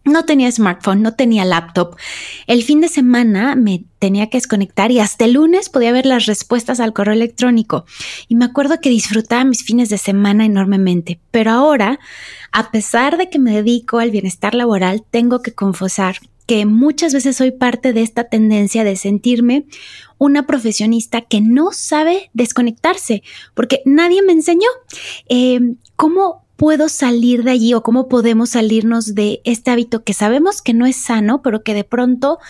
no 0.04 0.24
tenía 0.24 0.50
smartphone, 0.50 1.02
no 1.02 1.14
tenía 1.14 1.44
laptop. 1.44 1.96
El 2.46 2.62
fin 2.62 2.80
de 2.80 2.88
semana 2.88 3.54
me 3.54 3.84
tenía 3.98 4.28
que 4.28 4.38
desconectar 4.38 4.90
y 4.90 4.98
hasta 4.98 5.26
el 5.26 5.34
lunes 5.34 5.68
podía 5.68 5.92
ver 5.92 6.06
las 6.06 6.26
respuestas 6.26 6.80
al 6.80 6.92
correo 6.92 7.14
electrónico. 7.14 7.84
Y 8.28 8.34
me 8.34 8.46
acuerdo 8.46 8.80
que 8.80 8.88
disfrutaba 8.88 9.44
mis 9.44 9.62
fines 9.62 9.90
de 9.90 9.98
semana 9.98 10.46
enormemente. 10.46 11.20
Pero 11.30 11.50
ahora, 11.50 11.98
a 12.50 12.70
pesar 12.70 13.18
de 13.18 13.28
que 13.28 13.38
me 13.38 13.52
dedico 13.52 13.98
al 13.98 14.10
bienestar 14.10 14.54
laboral, 14.54 15.04
tengo 15.10 15.42
que 15.42 15.52
confesar 15.52 16.16
que 16.50 16.66
muchas 16.66 17.14
veces 17.14 17.36
soy 17.36 17.52
parte 17.52 17.92
de 17.92 18.02
esta 18.02 18.24
tendencia 18.24 18.82
de 18.82 18.96
sentirme 18.96 19.66
una 20.18 20.48
profesionista 20.48 21.20
que 21.20 21.40
no 21.40 21.70
sabe 21.70 22.28
desconectarse, 22.34 23.22
porque 23.54 23.82
nadie 23.84 24.20
me 24.22 24.32
enseñó. 24.32 24.66
Eh, 25.28 25.60
¿Cómo 25.94 26.44
puedo 26.56 26.88
salir 26.88 27.44
de 27.44 27.52
allí 27.52 27.72
o 27.72 27.84
cómo 27.84 28.08
podemos 28.08 28.50
salirnos 28.50 29.14
de 29.14 29.40
este 29.44 29.70
hábito 29.70 30.02
que 30.02 30.12
sabemos 30.12 30.60
que 30.60 30.74
no 30.74 30.86
es 30.86 30.96
sano, 30.96 31.40
pero 31.40 31.62
que 31.62 31.72
de 31.72 31.84
pronto 31.84 32.40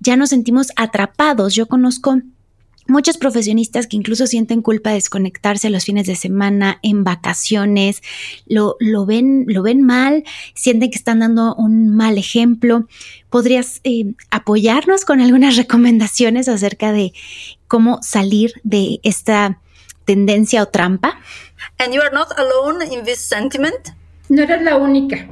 ya 0.00 0.16
nos 0.16 0.30
sentimos 0.30 0.68
atrapados. 0.76 1.54
Yo 1.54 1.68
conozco 1.68 2.22
Muchos 2.92 3.16
profesionistas 3.16 3.86
que 3.86 3.96
incluso 3.96 4.26
sienten 4.26 4.60
culpa 4.60 4.90
de 4.90 4.96
desconectarse 4.96 5.70
los 5.70 5.86
fines 5.86 6.06
de 6.06 6.14
semana, 6.14 6.78
en 6.82 7.04
vacaciones, 7.04 8.02
lo, 8.44 8.76
lo, 8.80 9.06
ven, 9.06 9.46
lo 9.48 9.62
ven 9.62 9.80
mal, 9.80 10.24
sienten 10.54 10.90
que 10.90 10.98
están 10.98 11.20
dando 11.20 11.54
un 11.54 11.88
mal 11.88 12.18
ejemplo. 12.18 12.86
¿Podrías 13.30 13.80
eh, 13.84 14.12
apoyarnos 14.30 15.06
con 15.06 15.22
algunas 15.22 15.56
recomendaciones 15.62 16.48
acerca 16.48 16.92
de 16.92 17.14
cómo 17.66 18.02
salir 18.02 18.60
de 18.62 19.00
esta 19.02 19.58
tendencia 20.04 20.62
o 20.62 20.66
trampa? 20.66 21.18
And 21.78 21.94
you 21.94 22.02
are 22.02 22.12
not 22.12 22.38
alone 22.38 22.84
in 22.84 23.04
this 23.04 23.20
sentiment. 23.20 23.94
No 24.28 24.42
eres 24.42 24.60
la 24.60 24.76
única. 24.76 25.30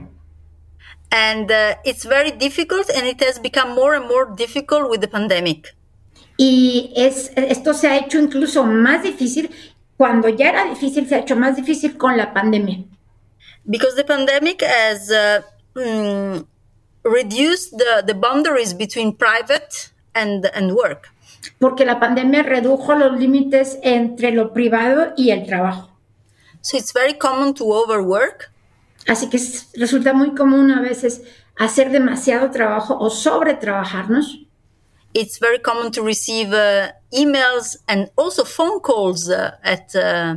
And 1.11 1.51
uh, 1.51 1.75
it's 1.85 2.07
very 2.07 2.31
difficult 2.31 2.89
and 2.89 3.07
it 3.07 3.21
has 3.21 3.39
become 3.39 3.75
more 3.75 3.95
and 3.95 4.09
more 4.09 4.35
difficult 4.35 4.89
with 4.89 5.03
the 5.03 5.09
pandemic. 5.09 5.75
Y 6.43 6.91
es, 6.97 7.33
esto 7.37 7.75
se 7.75 7.87
ha 7.87 7.99
hecho 7.99 8.19
incluso 8.19 8.65
más 8.65 9.03
difícil. 9.03 9.51
Cuando 9.99 10.27
ya 10.31 10.49
era 10.49 10.65
difícil, 10.65 11.07
se 11.07 11.17
ha 11.17 11.19
hecho 11.19 11.37
más 11.37 11.55
difícil 11.55 11.99
con 11.99 12.17
la 12.17 12.33
pandemia. 12.33 12.79
Because 13.67 13.95
the 13.95 14.05
pandemic 14.05 14.63
has 14.63 15.11
uh, 15.11 15.43
mm, 15.79 16.47
reduced 17.05 17.77
the, 17.77 18.03
the 18.07 18.15
boundaries 18.15 18.73
between 18.73 19.15
private 19.15 19.93
and, 20.15 20.47
and 20.55 20.73
work. 20.73 21.13
Porque 21.59 21.85
la 21.85 22.01
pandemia 22.01 22.43
redujo 22.43 22.95
los 22.95 23.21
límites 23.21 23.79
entre 23.83 24.31
lo 24.31 24.55
privado 24.55 25.13
y 25.19 25.33
el 25.33 25.45
trabajo. 25.45 25.91
So 26.63 26.79
it's 26.79 26.95
very 26.95 27.19
common 27.19 27.53
to 27.57 27.71
overwork. 27.71 28.51
Así 29.07 29.29
que 29.29 29.39
resulta 29.75 30.15
muy 30.15 30.35
común 30.35 30.71
a 30.71 30.81
veces 30.81 31.21
hacer 31.59 31.91
demasiado 31.91 32.51
trabajo 32.51 32.97
o 32.99 33.11
sobretrabajarnos. 33.11 34.47
It's 35.13 35.39
very 35.39 35.59
common 35.59 35.91
to 35.93 36.03
receive 36.03 36.53
uh, 36.53 36.93
emails 37.13 37.77
and 37.89 38.11
also 38.17 38.45
phone 38.45 38.81
calls 38.81 39.29
uh, 39.29 39.57
at 39.65 39.95
uh, 39.97 40.37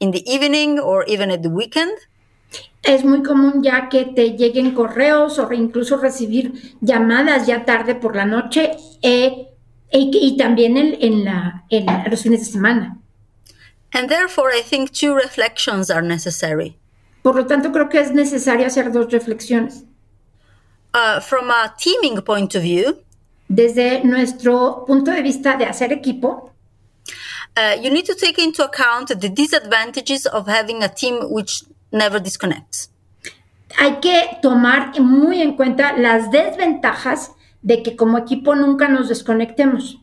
in 0.00 0.10
the 0.10 0.28
evening 0.28 0.78
or 0.80 1.04
even 1.04 1.30
at 1.30 1.42
the 1.42 1.50
weekend. 1.50 1.96
Es 2.82 3.04
muy 3.04 3.22
común 3.22 3.62
ya 3.62 3.88
que 3.88 4.06
te 4.06 4.36
lleguen 4.36 4.74
correos 4.74 5.38
o 5.38 5.52
incluso 5.52 5.98
recibir 5.98 6.76
llamadas 6.80 7.46
ya 7.46 7.64
tarde 7.64 7.94
por 7.94 8.16
la 8.16 8.24
noche 8.24 8.76
eh, 9.02 9.48
y, 9.92 10.10
y, 10.14 10.36
también 10.36 10.76
en, 10.76 10.96
en, 11.00 11.24
la, 11.24 11.64
en 11.70 11.86
los 12.10 12.22
fines 12.22 12.40
de 12.40 12.46
semana. 12.46 12.98
And 13.92 14.08
therefore, 14.08 14.50
I 14.50 14.62
think 14.62 14.92
two 14.92 15.14
reflections 15.14 15.90
are 15.90 16.02
necessary. 16.02 16.76
Por 17.22 17.34
lo 17.34 17.46
tanto, 17.46 17.72
creo 17.72 17.88
que 17.88 18.00
es 18.00 18.12
necesario 18.12 18.66
hacer 18.66 18.92
dos 18.92 19.10
reflexiones. 19.12 19.84
Uh, 20.94 21.20
from 21.20 21.50
a 21.50 21.74
teaming 21.78 22.20
point 22.22 22.54
of 22.54 22.62
view, 22.62 22.98
desde 23.48 24.04
nuestro 24.04 24.84
punto 24.86 25.10
de 25.10 25.22
vista 25.22 25.56
de 25.56 25.64
hacer 25.64 25.92
equipo, 25.92 26.52
uh, 27.56 27.80
you 27.82 27.90
need 27.90 28.06
to 28.06 28.14
take 28.14 28.40
into 28.40 28.62
account 28.62 29.08
the 29.20 29.28
disadvantages 29.28 30.26
of 30.26 30.48
having 30.48 30.82
a 30.82 30.88
team 30.88 31.18
which 31.30 31.64
never 31.92 32.20
disconnects. 32.20 32.90
Hay 33.76 34.00
que 34.00 34.38
tomar 34.42 34.98
muy 35.00 35.42
en 35.42 35.56
cuenta 35.56 35.92
las 35.96 36.30
desventajas 36.30 37.32
de 37.62 37.82
que 37.82 37.96
como 37.96 38.18
equipo 38.18 38.54
nunca 38.54 38.88
nos 38.88 39.08
desconectemos. 39.08 39.98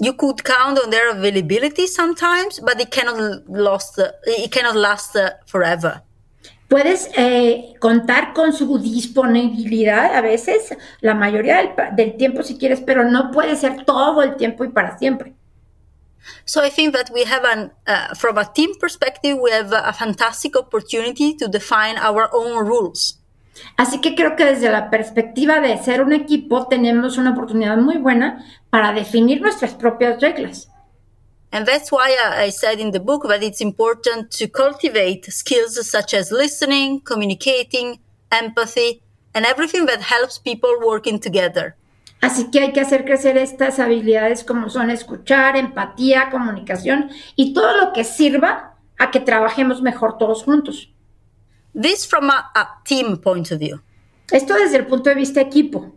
you 0.00 0.12
could 0.12 0.42
count 0.44 0.78
on 0.78 0.90
their 0.90 1.10
availability 1.10 1.86
sometimes, 1.86 2.60
but 2.60 2.80
it 2.80 2.90
cannot 2.90 3.48
last. 3.48 3.98
It 4.26 4.50
cannot 4.50 4.76
last 4.76 5.16
forever. 5.46 6.02
Puedes 6.68 7.10
eh, 7.16 7.74
contar 7.78 8.32
con 8.32 8.52
su 8.52 8.78
disponibilidad 8.78 10.14
a 10.14 10.20
veces, 10.20 10.76
la 11.00 11.14
mayoría 11.14 11.58
del, 11.58 11.70
del, 11.94 12.16
tiempo 12.16 12.42
si 12.42 12.58
quieres, 12.58 12.80
pero 12.80 13.04
no 13.04 13.30
puede 13.30 13.54
ser 13.56 13.84
todo 13.84 14.22
el 14.22 14.36
tiempo 14.36 14.64
y 14.64 14.68
para 14.68 14.98
siempre. 14.98 15.34
So 16.44 16.64
I 16.64 16.70
think 16.70 16.94
that 16.94 17.10
we 17.12 17.24
have 17.24 17.44
an, 17.44 17.72
uh, 17.86 18.14
from 18.14 18.38
a 18.38 18.44
team 18.44 18.74
perspective, 18.80 19.38
we 19.38 19.50
have 19.50 19.72
a 19.72 19.92
fantastic 19.92 20.56
opportunity 20.56 21.36
to 21.36 21.48
define 21.48 21.98
our 21.98 22.28
own 22.32 22.66
rules. 22.66 23.20
Así 23.76 24.00
que 24.00 24.14
creo 24.14 24.34
que 24.36 24.44
desde 24.44 24.70
la 24.70 24.90
perspectiva 24.90 25.60
de 25.60 25.78
ser 25.78 26.02
un 26.02 26.12
equipo 26.12 26.66
tenemos 26.66 27.18
una 27.18 27.30
oportunidad 27.30 27.76
muy 27.76 27.98
buena 27.98 28.44
para 28.70 28.92
definir 28.92 29.40
nuestras 29.40 29.74
propias 29.74 30.20
reglas. 30.20 30.68
And 31.54 31.64
that's 31.66 31.92
why 31.92 32.16
I 32.18 32.50
said 32.50 32.80
in 32.80 32.90
the 32.90 32.98
book 32.98 33.28
that 33.28 33.40
it's 33.44 33.60
important 33.60 34.32
to 34.32 34.48
cultivate 34.48 35.24
skills 35.26 35.78
such 35.88 36.12
as 36.12 36.32
listening, 36.32 37.00
communicating, 37.02 38.00
empathy, 38.32 39.00
and 39.32 39.46
everything 39.46 39.86
that 39.86 40.02
helps 40.02 40.36
people 40.36 40.74
working 40.84 41.20
together. 41.20 41.76
Así 42.20 42.50
que 42.50 42.60
hay 42.60 42.72
que 42.72 42.80
hacer 42.80 43.04
crecer 43.04 43.38
estas 43.38 43.78
habilidades 43.78 44.42
como 44.42 44.68
son 44.68 44.90
escuchar, 44.90 45.56
empatía, 45.56 46.28
comunicación 46.32 47.10
y 47.36 47.54
todo 47.54 47.76
lo 47.76 47.92
que 47.92 48.02
sirva 48.02 48.74
a 48.98 49.12
que 49.12 49.20
trabajemos 49.20 49.80
mejor 49.80 50.18
todos 50.18 50.42
juntos. 50.42 50.90
This 51.72 52.04
from 52.04 52.30
a, 52.30 52.50
a, 52.56 52.82
team 52.84 53.16
point 53.16 53.52
of 53.52 53.60
view. 53.60 53.80
Esto 54.32 54.54
desde 54.54 54.78
el 54.78 54.86
punto 54.86 55.08
de 55.08 55.14
vista 55.14 55.40
equipo. 55.40 55.92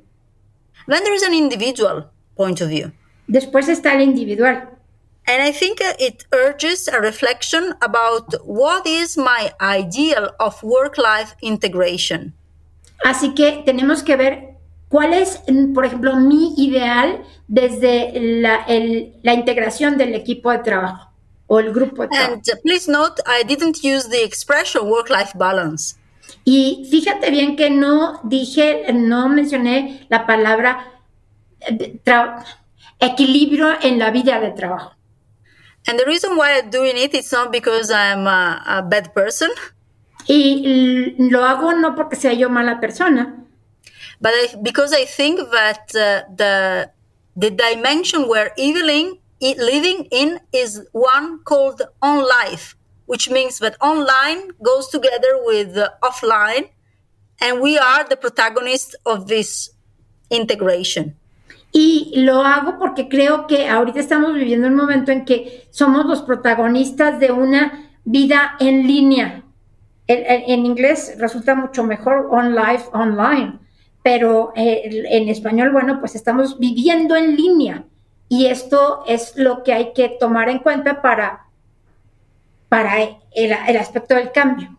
Then 0.87 1.03
there 1.03 1.15
is 1.15 1.23
an 1.23 1.33
individual 1.33 2.11
point 2.35 2.61
of 2.61 2.69
view. 2.69 2.91
Después 3.27 3.67
está 3.69 3.93
el 3.93 4.01
individual. 4.01 4.76
And 5.27 5.41
I 5.41 5.51
think 5.51 5.81
it 5.99 6.25
urges 6.31 6.87
a 6.87 7.01
reflection 7.01 7.73
about 7.81 8.33
what 8.45 8.87
is 8.87 9.17
my 9.17 9.51
ideal 9.59 10.33
of 10.39 10.63
work-life 10.63 11.35
integration. 11.41 12.33
Así 13.03 13.35
que 13.35 13.63
tenemos 13.65 14.03
que 14.03 14.15
ver 14.15 14.57
cuál 14.89 15.13
es, 15.13 15.41
por 15.73 15.85
ejemplo, 15.85 16.15
mi 16.15 16.53
ideal 16.57 17.25
desde 17.47 18.13
la, 18.15 18.63
el, 18.67 19.15
la 19.21 19.33
integración 19.33 19.97
del 19.97 20.15
equipo 20.15 20.49
de 20.51 20.59
trabajo 20.59 21.11
o 21.47 21.59
el 21.59 21.73
grupo 21.73 22.03
de 22.03 22.07
trabajo. 22.09 22.33
And 22.33 22.61
please 22.63 22.89
note, 22.89 23.21
I 23.25 23.43
didn't 23.43 23.83
use 23.83 24.09
the 24.09 24.23
expression 24.23 24.87
work-life 24.89 25.33
balance. 25.35 25.95
Y 26.45 26.87
fíjate 26.89 27.31
bien 27.31 27.55
que 27.55 27.69
no 27.69 28.21
dije, 28.23 28.85
no 28.93 29.27
mencioné 29.29 30.05
la 30.09 30.25
palabra 30.25 31.01
eh, 31.59 31.99
equilibrio 32.99 33.75
en 33.81 33.99
la 33.99 34.11
vida 34.11 34.39
de 34.39 34.51
trabajo. 34.51 34.96
And 35.87 35.97
the 35.97 36.05
reason 36.05 36.35
why 36.35 36.57
I'm 36.59 36.69
doing 36.69 36.97
it 36.97 37.13
is 37.13 37.31
not 37.31 37.51
because 37.51 37.89
I'm 37.89 38.27
a, 38.27 38.61
a 38.67 38.81
bad 38.83 39.13
person. 39.13 39.49
Y 40.27 41.15
lo 41.17 41.39
hago 41.39 41.79
no 41.79 41.95
porque 41.95 42.15
sea 42.15 42.33
yo 42.33 42.49
mala 42.49 42.79
persona. 42.81 43.45
But 44.19 44.33
I, 44.33 44.55
because 44.61 44.93
I 44.93 45.05
think 45.05 45.39
that 45.51 45.95
uh, 45.95 46.29
the 46.35 46.91
the 47.37 47.51
dimension 47.51 48.27
where 48.27 48.51
Evelyn 48.59 49.19
living 49.39 50.07
in 50.11 50.39
is 50.51 50.85
one 50.91 51.39
called 51.43 51.81
on 52.01 52.27
life, 52.27 52.75
which 53.05 53.29
means 53.29 53.59
that 53.59 53.77
online 53.79 54.49
goes 54.61 54.89
together 54.89 55.39
with 55.45 55.77
offline, 56.03 56.69
and 57.39 57.61
we 57.61 57.77
are 57.77 58.03
the 58.03 58.17
protagonists 58.17 58.95
of 59.05 59.27
this 59.27 59.69
integration. 60.29 61.15
Y 61.79 62.11
lo 62.15 62.41
hago 62.41 62.79
porque 62.79 63.07
creo 63.07 63.45
que 63.45 63.67
ahorita 63.67 63.99
estamos 63.99 64.33
viviendo 64.33 64.67
un 64.67 64.73
momento 64.73 65.11
en 65.11 65.25
que 65.25 65.67
somos 65.69 66.07
los 66.07 66.23
protagonistas 66.23 67.19
de 67.19 67.31
una 67.31 67.91
vida 68.03 68.55
en 68.59 68.87
línea. 68.87 69.43
En, 70.07 70.65
inglés 70.65 71.13
resulta 71.19 71.53
mucho 71.53 71.83
mejor 71.83 72.29
on 72.31 72.55
life, 72.55 72.85
online, 72.93 73.59
pero 74.01 74.53
eh, 74.55 75.05
en 75.07 75.29
español, 75.29 75.71
bueno, 75.71 75.99
pues 75.99 76.15
estamos 76.15 76.57
viviendo 76.57 77.15
en 77.15 77.35
línea. 77.35 77.83
Y 78.27 78.47
esto 78.47 79.03
es 79.05 79.33
lo 79.35 79.61
que 79.61 79.73
hay 79.73 79.93
que 79.93 80.09
tomar 80.19 80.49
en 80.49 80.57
cuenta 80.57 81.03
para 81.03 81.45
para 82.69 83.03
el, 83.03 83.17
el 83.35 83.77
aspecto 83.77 84.15
del 84.15 84.31
cambio. 84.31 84.75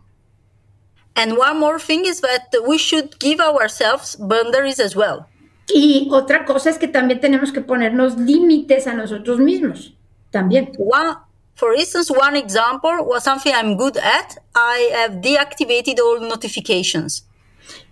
And 1.15 1.37
one 1.37 1.57
more 1.59 1.79
thing 1.79 2.05
is 2.05 2.19
that 2.19 2.53
we 2.67 2.77
should 2.77 3.17
give 3.21 3.39
ourselves 3.39 4.17
boundaries 4.17 4.81
as 4.81 4.97
well. 4.97 5.29
Y 5.73 6.07
otra 6.11 6.45
cosa 6.45 6.69
es 6.69 6.77
que 6.77 6.87
también 6.87 7.19
tenemos 7.19 7.51
que 7.51 7.61
ponernos 7.61 8.17
límites 8.17 8.87
a 8.87 8.93
nosotros 8.93 9.39
mismos. 9.39 9.93
También. 10.31 10.71
One, 10.77 11.15
for 11.55 11.75
instance, 11.75 12.11
one 12.11 12.37
example 12.37 13.03
was 13.05 13.23
something 13.23 13.51
I'm 13.53 13.75
good 13.75 13.97
at. 13.97 14.37
I 14.55 14.89
have 14.95 15.21
deactivated 15.21 15.99
all 15.99 16.19
notifications. 16.27 17.25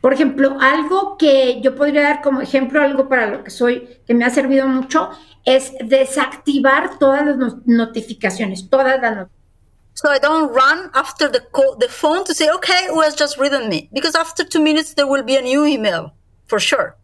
Por 0.02 0.14
ejemplo, 0.14 0.58
algo 0.60 1.18
que 1.18 1.62
yo 1.62 1.76
podría 1.76 2.02
dar 2.02 2.22
como 2.24 2.42
ejemplo, 2.42 2.82
algo 2.82 3.08
para 3.08 3.28
lo 3.28 3.44
que 3.44 3.52
soy, 3.52 3.88
que 4.08 4.14
me 4.16 4.26
ha 4.26 4.30
servido 4.32 4.68
mucho, 4.68 5.10
es 5.46 5.74
desactivar 5.84 6.98
todas 6.98 7.26
las 7.26 7.38
no- 7.38 7.62
notificaciones, 7.66 8.70
todas 8.70 9.00
las 9.00 9.02
notificaciones. 9.02 9.38
So 9.94 10.12
I 10.14 10.20
don't 10.20 10.54
run 10.54 10.92
after 10.94 11.28
the, 11.32 11.42
co- 11.52 11.76
the 11.80 11.88
phone 11.88 12.24
to 12.26 12.34
say, 12.34 12.50
okay, 12.52 12.88
who 12.92 13.02
has 13.02 13.16
just 13.16 13.38
written 13.40 13.68
me? 13.68 13.90
Because 13.92 14.16
after 14.16 14.44
two 14.44 14.62
minutes, 14.62 14.94
there 14.94 15.08
will 15.08 15.24
be 15.24 15.36
a 15.36 15.42
new 15.42 15.66
email, 15.66 16.14
for 16.46 16.60
sure. 16.60 16.96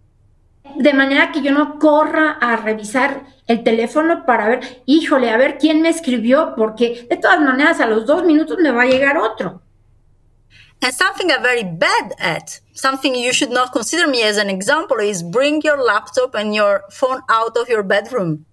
De 0.75 0.93
manera 0.93 1.31
que 1.31 1.41
yo 1.41 1.51
no 1.51 1.79
corra 1.79 2.37
a 2.41 2.55
revisar 2.55 3.23
el 3.47 3.63
teléfono 3.63 4.25
para 4.25 4.47
ver, 4.47 4.83
híjole, 4.85 5.29
a 5.29 5.37
ver 5.37 5.57
quién 5.57 5.81
me 5.81 5.89
escribió, 5.89 6.53
porque 6.55 7.07
de 7.09 7.17
todas 7.17 7.41
maneras 7.41 7.79
a 7.79 7.87
los 7.87 8.05
dos 8.05 8.23
minutos 8.23 8.57
me 8.59 8.71
va 8.71 8.83
a 8.83 8.87
llegar 8.87 9.17
otro. 9.17 9.61
And 10.81 10.93
something 10.93 11.29
I'm 11.29 11.41
very 11.41 11.63
bad 11.63 12.13
at, 12.19 12.59
something 12.73 13.15
you 13.15 13.31
should 13.31 13.53
not 13.53 13.71
consider 13.71 14.05
me 14.05 14.21
as 14.21 14.37
an 14.37 14.49
example, 14.49 14.99
is 14.99 15.23
bring 15.23 15.61
your 15.61 15.77
laptop 15.77 16.35
and 16.35 16.53
your 16.53 16.83
phone 16.89 17.21
out 17.29 17.55
of 17.57 17.69
your 17.69 17.83
bedroom. 17.83 18.45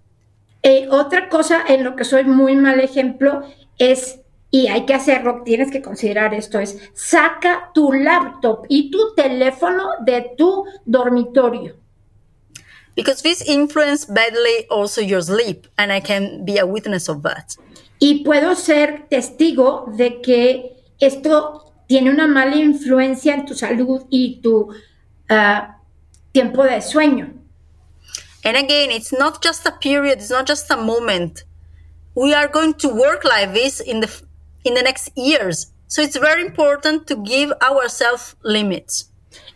Eh, 0.62 0.86
otra 0.90 1.28
cosa 1.28 1.64
en 1.66 1.82
lo 1.82 1.96
que 1.96 2.04
soy 2.04 2.22
muy 2.24 2.54
mal 2.54 2.78
ejemplo 2.78 3.42
es, 3.78 4.20
y 4.52 4.68
hay 4.68 4.86
que 4.86 4.94
hacerlo, 4.94 5.42
tienes 5.44 5.72
que 5.72 5.82
considerar 5.82 6.32
esto, 6.32 6.60
es 6.60 6.78
saca 6.94 7.70
tu 7.74 7.92
laptop 7.92 8.64
y 8.68 8.92
tu 8.92 9.14
teléfono 9.16 9.88
de 10.04 10.32
tu 10.36 10.64
dormitorio. 10.84 11.79
Because 13.00 13.22
this 13.22 13.40
influence 13.40 14.04
badly 14.04 14.66
also 14.70 15.00
your 15.00 15.22
sleep, 15.22 15.66
and 15.78 15.90
I 15.90 16.00
can 16.00 16.44
be 16.44 16.58
a 16.58 16.66
witness 16.66 17.08
of 17.08 17.22
that. 17.22 17.56
Y 17.98 18.22
puedo 18.24 18.54
ser 18.54 19.06
testigo 19.10 19.86
de 19.96 20.20
que 20.20 20.76
esto 21.00 21.72
tiene 21.88 22.10
una 22.10 22.26
mala 22.26 22.56
influencia 22.56 23.32
en 23.32 23.46
tu 23.46 23.54
salud 23.54 24.06
y 24.10 24.40
tu 24.42 24.74
ah, 25.30 25.78
tiempo 26.32 26.62
de 26.62 26.82
sueño. 26.82 27.32
And 28.44 28.56
again, 28.56 28.90
it's 28.90 29.12
not 29.12 29.42
just 29.42 29.64
a 29.66 29.72
period, 29.72 30.18
it's 30.18 30.30
not 30.30 30.46
just 30.46 30.70
a 30.70 30.76
moment. 30.76 31.44
We 32.14 32.34
are 32.34 32.48
going 32.48 32.74
to 32.74 32.88
work 32.88 33.24
like 33.24 33.54
this 33.54 33.80
in 33.80 34.00
the 34.00 34.10
in 34.64 34.74
the 34.74 34.82
next 34.82 35.10
years. 35.16 35.72
So 35.86 36.02
it's 36.02 36.18
very 36.18 36.42
important 36.42 37.06
to 37.06 37.16
give 37.16 37.50
ourselves 37.62 38.36
limits. 38.44 39.09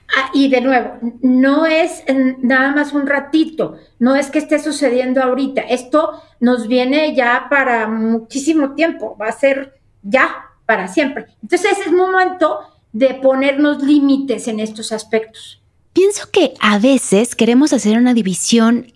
Ah, 0.08 0.30
y 0.34 0.48
de 0.48 0.60
nuevo, 0.60 0.98
no 1.22 1.66
es 1.66 2.04
nada 2.42 2.72
más 2.72 2.92
un 2.92 3.06
ratito, 3.06 3.78
no 3.98 4.14
es 4.16 4.30
que 4.30 4.38
esté 4.38 4.58
sucediendo 4.58 5.22
ahorita, 5.22 5.62
esto 5.62 6.22
nos 6.40 6.68
viene 6.68 7.14
ya 7.14 7.46
para 7.48 7.88
muchísimo 7.88 8.74
tiempo, 8.74 9.16
va 9.20 9.28
a 9.28 9.32
ser 9.32 9.80
ya 10.02 10.50
para 10.66 10.88
siempre. 10.88 11.26
Entonces 11.42 11.78
es 11.86 11.92
momento 11.92 12.60
de 12.92 13.14
ponernos 13.14 13.82
límites 13.82 14.46
en 14.46 14.60
estos 14.60 14.92
aspectos. 14.92 15.62
Pienso 15.92 16.30
que 16.30 16.54
a 16.60 16.78
veces 16.78 17.34
queremos 17.34 17.72
hacer 17.72 17.96
una 17.96 18.14
división 18.14 18.92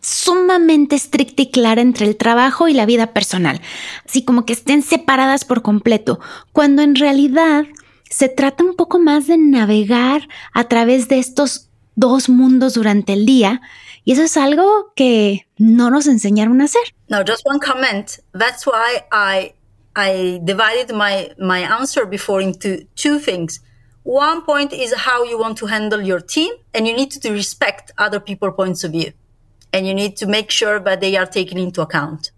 sumamente 0.00 0.96
estricta 0.96 1.42
y 1.42 1.50
clara 1.50 1.80
entre 1.80 2.06
el 2.06 2.16
trabajo 2.16 2.68
y 2.68 2.74
la 2.74 2.86
vida 2.86 3.08
personal, 3.12 3.60
así 4.06 4.24
como 4.24 4.46
que 4.46 4.52
estén 4.52 4.82
separadas 4.82 5.44
por 5.44 5.62
completo, 5.62 6.20
cuando 6.52 6.82
en 6.82 6.96
realidad 6.96 7.66
se 8.10 8.28
trata 8.28 8.62
un 8.64 8.74
poco 8.76 8.98
más 8.98 9.26
de 9.26 9.38
navegar 9.38 10.28
a 10.52 10.64
través 10.64 11.08
de 11.08 11.18
estos 11.18 11.68
dos 11.96 12.28
mundos 12.28 12.74
durante 12.74 13.12
el 13.14 13.24
día 13.24 13.60
y 14.04 14.12
eso 14.12 14.22
es 14.22 14.36
algo 14.36 14.92
que 14.96 15.46
no 15.58 15.90
nos 15.90 16.06
enseñaron 16.06 16.60
a 16.60 16.64
hacer. 16.64 16.82
Now, 17.08 17.22
just 17.26 17.42
one 17.46 17.58
comment. 17.60 18.18
That's 18.32 18.66
why 18.66 19.04
I 19.12 19.54
I 19.96 20.40
divided 20.42 20.92
my 20.94 21.32
my 21.38 21.62
answer 21.64 22.04
before 22.06 22.42
into 22.42 22.86
two 22.94 23.18
things. 23.18 23.60
One 24.04 24.42
point 24.46 24.72
is 24.72 24.92
how 24.94 25.24
you 25.24 25.38
want 25.38 25.58
to 25.58 25.66
handle 25.66 26.00
your 26.02 26.20
team, 26.24 26.50
and 26.72 26.86
you 26.86 26.94
need 26.94 27.10
to 27.20 27.30
respect 27.32 27.92
other 27.98 28.18
people's 28.18 28.54
points 28.56 28.82
of 28.82 28.92
view, 28.92 29.12
and 29.72 29.86
you 29.86 29.92
need 29.94 30.16
to 30.20 30.26
make 30.26 30.50
sure 30.50 30.80
that 30.80 31.00
they 31.00 31.16
are 31.18 31.26
taken 31.28 31.58
into 31.58 31.82
account. 31.82 32.32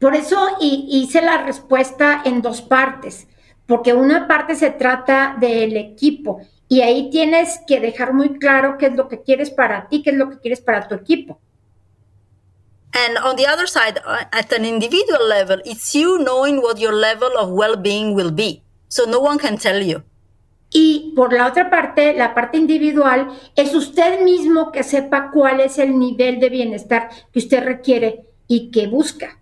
Por 0.00 0.14
eso 0.14 0.36
hi- 0.60 0.86
hice 0.90 1.22
la 1.22 1.44
respuesta 1.44 2.22
en 2.24 2.42
dos 2.42 2.60
partes, 2.60 3.26
porque 3.66 3.94
una 3.94 4.28
parte 4.28 4.54
se 4.54 4.70
trata 4.70 5.36
del 5.38 5.76
equipo 5.76 6.40
y 6.68 6.80
ahí 6.80 7.10
tienes 7.10 7.60
que 7.66 7.80
dejar 7.80 8.12
muy 8.12 8.38
claro 8.38 8.76
qué 8.78 8.86
es 8.86 8.96
lo 8.96 9.08
que 9.08 9.22
quieres 9.22 9.50
para 9.50 9.88
ti, 9.88 10.02
qué 10.02 10.10
es 10.10 10.16
lo 10.16 10.30
que 10.30 10.38
quieres 10.38 10.60
para 10.60 10.88
tu 10.88 10.94
equipo. 10.94 11.40
And 12.92 13.18
on 13.18 13.36
the 13.36 13.46
other 13.46 13.68
side, 13.68 14.00
uh, 14.06 14.24
at 14.32 14.52
an 14.52 14.64
individual 14.64 15.28
level, 15.28 15.60
it's 15.64 15.94
you 15.94 16.18
knowing 16.18 16.62
what 16.62 16.78
your 16.78 16.94
level 16.94 17.30
of 17.38 17.50
well-being 17.50 18.14
will 18.14 18.32
be. 18.32 18.62
So 18.88 19.04
no 19.04 19.20
one 19.20 19.38
can 19.38 19.58
tell 19.58 19.82
you. 19.82 20.02
Y 20.70 21.12
por 21.14 21.32
la 21.32 21.46
otra 21.46 21.68
parte, 21.68 22.14
la 22.14 22.34
parte 22.34 22.56
individual, 22.56 23.28
es 23.54 23.74
usted 23.74 24.22
mismo 24.22 24.72
que 24.72 24.82
sepa 24.82 25.30
cuál 25.30 25.60
es 25.60 25.78
el 25.78 25.98
nivel 25.98 26.40
de 26.40 26.48
bienestar 26.48 27.10
que 27.32 27.38
usted 27.38 27.62
requiere 27.64 28.26
y 28.48 28.70
que 28.70 28.86
busca. 28.86 29.40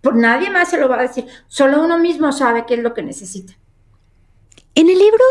Por 0.00 0.16
nadie 0.16 0.50
más 0.50 0.70
se 0.70 0.78
lo 0.78 0.88
va 0.88 0.98
a 0.98 1.02
decir, 1.02 1.26
solo 1.48 1.82
uno 1.82 1.98
mismo 1.98 2.32
sabe 2.32 2.66
qué 2.66 2.74
es 2.74 2.80
lo 2.80 2.94
que 2.94 3.02
necesita. 3.02 3.54
En 4.74 4.88
el 4.88 4.98
libro 4.98 5.24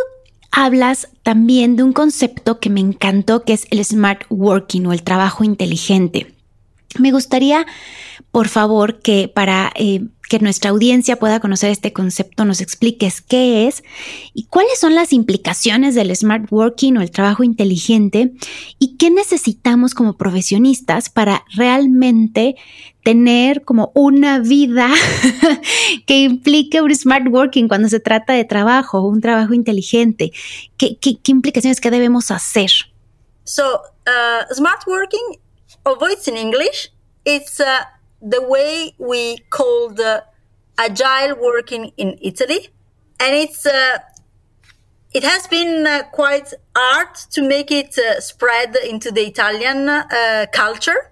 hablas 0.52 1.10
también 1.24 1.76
de 1.76 1.84
un 1.84 1.94
concepto 1.94 2.60
que 2.60 2.70
me 2.70 2.80
encantó, 2.80 3.44
que 3.44 3.54
es 3.54 3.68
el 3.72 3.84
smart 3.84 4.24
working 4.30 4.86
o 4.86 4.94
el 4.94 5.04
trabajo 5.04 5.44
inteligente. 5.44 6.34
Me 7.00 7.12
gustaría, 7.12 7.66
por 8.32 8.50
favor, 8.50 9.00
que 9.00 9.28
para 9.28 9.72
eh, 9.76 10.02
que 10.32 10.40
nuestra 10.40 10.70
audiencia 10.70 11.18
pueda 11.18 11.42
conocer 11.42 11.72
este 11.72 11.92
concepto, 11.92 12.46
nos 12.46 12.62
expliques 12.62 13.20
qué 13.20 13.68
es 13.68 13.84
y 14.34 14.46
cuáles 14.46 14.80
son 14.80 14.96
las 14.96 15.12
implicaciones 15.12 15.94
del 15.94 16.16
smart 16.16 16.50
working 16.50 16.96
o 16.96 17.02
el 17.02 17.12
trabajo 17.12 17.44
inteligente 17.44 18.32
y 18.80 18.96
qué 18.96 19.10
necesitamos 19.10 19.94
como 19.94 20.16
profesionistas 20.16 21.10
para 21.10 21.44
realmente 21.54 22.56
tener 23.04 23.64
como 23.66 23.92
una 23.94 24.40
vida 24.40 24.90
que 26.08 26.20
implique 26.20 26.80
un 26.80 26.96
smart 26.96 27.28
working 27.28 27.68
cuando 27.68 27.90
se 27.90 28.00
trata 28.00 28.32
de 28.32 28.46
trabajo, 28.46 29.02
un 29.02 29.20
trabajo 29.20 29.54
inteligente. 29.54 30.32
¿Qué, 30.78 30.96
qué, 30.96 31.18
qué 31.22 31.34
implicaciones 31.34 31.82
que 31.82 31.92
debemos 31.92 32.32
hacer? 32.32 32.72
So, 33.44 33.82
uh, 34.08 34.54
smart 34.54 34.88
working, 34.88 35.42
although 35.84 36.10
it's 36.10 36.30
in 36.30 36.38
English, 36.38 36.90
it's 37.26 37.60
uh, 37.60 37.84
the 38.22 38.42
way 38.42 38.94
we 38.98 39.38
call 39.50 39.90
the 39.90 40.24
agile 40.78 41.36
working 41.36 41.92
in 41.98 42.18
Italy, 42.22 42.70
and 43.20 43.36
it's 43.36 43.66
uh, 43.66 44.00
it 45.14 45.24
has 45.24 45.48
been 45.48 45.86
uh, 45.86 46.04
quite 46.12 46.54
hard 46.76 47.16
to 47.32 47.42
make 47.42 47.72
it 47.72 47.98
uh, 47.98 48.20
spread 48.20 48.76
into 48.88 49.12
the 49.12 49.28
Italian 49.28 49.88
culture. 50.54 51.12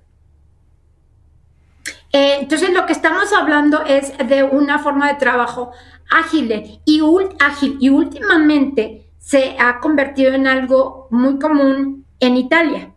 Eh, 2.12 2.38
entonces 2.39 2.72
lo 2.72 2.86
que 2.86 2.93
estamos 2.93 3.32
hablando 3.34 3.84
es 3.86 4.17
de 4.17 4.43
una 4.43 4.80
forma 4.80 5.10
de 5.10 5.19
trabajo 5.19 5.72
ágil 6.10 6.82
y, 6.86 7.02
ágil 7.39 7.78
y 7.80 7.89
últimamente 7.89 9.06
se 9.19 9.56
ha 9.60 9.80
convertido 9.80 10.34
en 10.34 10.48
algo 10.48 11.08
muy 11.12 11.38
común 11.38 12.06
en 12.19 12.38
Italia. 12.38 12.91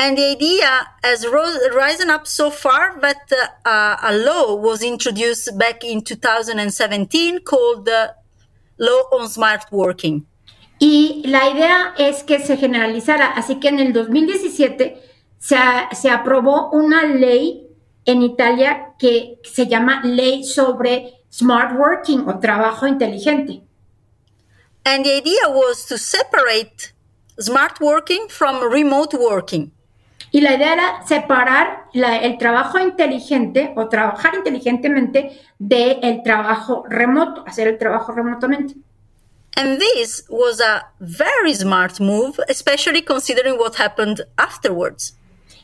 And 0.00 0.16
the 0.16 0.30
idea 0.30 0.86
has 1.04 1.26
rose, 1.26 1.58
risen 1.74 2.08
up 2.08 2.26
so 2.26 2.50
far 2.50 2.98
that 3.02 3.30
uh, 3.30 3.68
uh, 3.68 3.96
a 4.02 4.16
law 4.16 4.54
was 4.54 4.82
introduced 4.82 5.58
back 5.58 5.84
in 5.84 6.00
2017 6.00 7.40
called 7.44 7.84
the 7.84 8.14
Law 8.78 9.02
on 9.12 9.28
Smart 9.28 9.70
Working. 9.70 10.26
Y 10.78 11.20
la 11.26 11.50
idea 11.50 11.94
es 11.98 12.22
que 12.22 12.38
se 12.38 12.56
generalizara, 12.56 13.26
así 13.26 13.60
que 13.60 13.68
en 13.68 13.78
el 13.78 13.92
2017 13.92 15.02
se, 15.38 15.56
se 15.92 16.08
aprobó 16.08 16.70
una 16.70 17.04
ley 17.04 17.68
en 18.06 18.22
Italia 18.22 18.94
que 18.98 19.38
se 19.44 19.66
llama 19.66 20.00
Ley 20.02 20.44
sobre 20.44 21.20
Smart 21.30 21.78
Working 21.78 22.26
o 22.26 22.38
Trabajo 22.38 22.86
Inteligente. 22.86 23.60
And 24.86 25.04
the 25.04 25.18
idea 25.18 25.50
was 25.50 25.84
to 25.88 25.98
separate 25.98 26.94
smart 27.38 27.78
working 27.82 28.28
from 28.30 28.62
remote 28.62 29.12
working. 29.12 29.72
Y 30.32 30.40
la 30.42 30.54
idea 30.54 30.72
era 30.74 31.06
separar 31.06 31.86
la- 31.92 32.18
el 32.18 32.38
trabajo 32.38 32.78
inteligente 32.78 33.72
o 33.76 33.88
trabajar 33.88 34.34
inteligentemente 34.36 35.40
del 35.58 36.22
trabajo 36.22 36.84
remoto, 36.88 37.42
hacer 37.46 37.66
el 37.66 37.78
trabajo 37.78 38.12
remotamente. 38.12 38.74
And 39.56 39.78
this 39.80 40.24
was 40.28 40.60
a 40.60 40.92
very 41.00 41.54
smart 41.54 41.98
move, 42.00 42.38
especially 42.48 43.02
considering 43.02 43.58
what 43.58 43.74
happened 43.80 44.24
afterwards. 44.36 45.16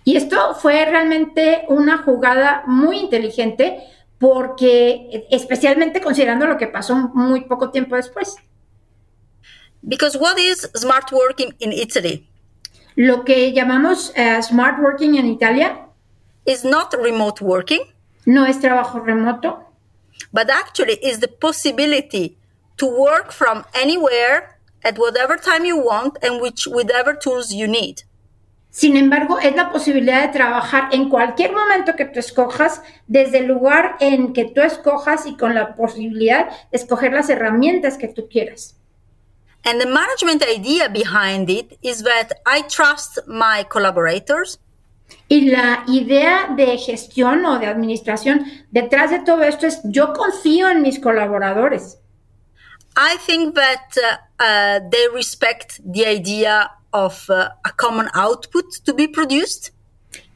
Y 0.04 0.16
esto 0.16 0.54
fue 0.56 0.84
realmente 0.84 1.64
una 1.68 1.98
jugada 1.98 2.62
muy 2.66 2.98
inteligente 2.98 3.78
porque 4.18 5.26
especialmente 5.30 6.00
considerando 6.00 6.46
lo 6.46 6.56
que 6.58 6.66
pasó 6.66 6.94
muy 7.14 7.42
poco 7.42 7.70
tiempo 7.70 7.96
después. 7.96 8.36
Because 9.82 10.18
what 10.18 10.38
is 10.38 10.68
smart 10.74 11.12
working 11.12 11.54
in 11.60 11.72
Italy? 11.72 12.28
Lo 12.96 13.24
que 13.24 13.52
llamamos 13.52 14.10
uh, 14.16 14.42
smart 14.42 14.80
working 14.80 15.16
en 15.18 15.26
Italia 15.26 15.86
is 16.46 16.64
not 16.64 16.94
remote 16.94 17.44
working. 17.44 17.80
No 18.24 18.46
es 18.46 18.58
trabajo 18.58 19.00
remoto. 19.00 19.58
But 20.32 20.48
actually 20.48 20.94
is 21.02 21.20
the 21.20 21.28
possibility 21.28 22.38
to 22.78 22.86
work 22.86 23.32
from 23.32 23.64
anywhere 23.74 24.58
at 24.82 24.98
whatever 24.98 25.36
time 25.36 25.66
you 25.66 25.76
want 25.76 26.16
and 26.24 26.40
which 26.40 26.66
whatever 26.66 27.14
tools 27.14 27.52
you 27.52 27.68
need. 27.68 28.02
Sin 28.70 28.96
embargo, 28.96 29.38
es 29.38 29.54
la 29.56 29.70
posibilidad 29.70 30.22
de 30.22 30.32
trabajar 30.32 30.88
en 30.92 31.08
cualquier 31.08 31.52
momento 31.52 31.96
que 31.96 32.04
tú 32.04 32.18
escojas, 32.18 32.82
desde 33.06 33.38
el 33.38 33.46
lugar 33.46 33.96
en 34.00 34.32
que 34.32 34.44
tú 34.46 34.60
escojas 34.62 35.26
y 35.26 35.36
con 35.36 35.54
la 35.54 35.76
posibilidad 35.76 36.48
de 36.48 36.76
escoger 36.76 37.12
las 37.12 37.28
herramientas 37.28 37.96
que 37.96 38.08
tú 38.08 38.28
quieras. 38.28 38.76
And 39.66 39.80
the 39.80 39.86
management 39.86 40.44
idea 40.44 40.88
behind 40.88 41.50
it 41.50 41.76
is 41.82 42.04
that 42.04 42.32
I 42.46 42.62
trust 42.62 43.18
my 43.26 43.64
collaborators. 43.68 44.58
Y 45.28 45.50
la 45.50 45.82
idea 45.88 46.54
de 46.56 46.78
gestión 46.78 47.44
o 47.44 47.58
de 47.58 47.66
administración 47.66 48.46
detrás 48.70 49.10
de 49.10 49.24
todo 49.24 49.42
esto 49.42 49.66
es 49.66 49.80
yo 49.84 50.12
confío 50.12 50.70
en 50.70 50.82
mis 50.82 51.00
colaboradores. 51.00 51.98
I 52.96 53.16
think 53.26 53.56
that 53.56 53.90
uh, 53.96 54.42
uh, 54.42 54.88
they 54.90 55.08
respect 55.12 55.80
the 55.84 56.06
idea 56.06 56.70
of 56.92 57.28
uh, 57.28 57.48
a 57.64 57.72
common 57.76 58.08
output 58.14 58.66
to 58.84 58.94
be 58.94 59.08
produced. 59.08 59.72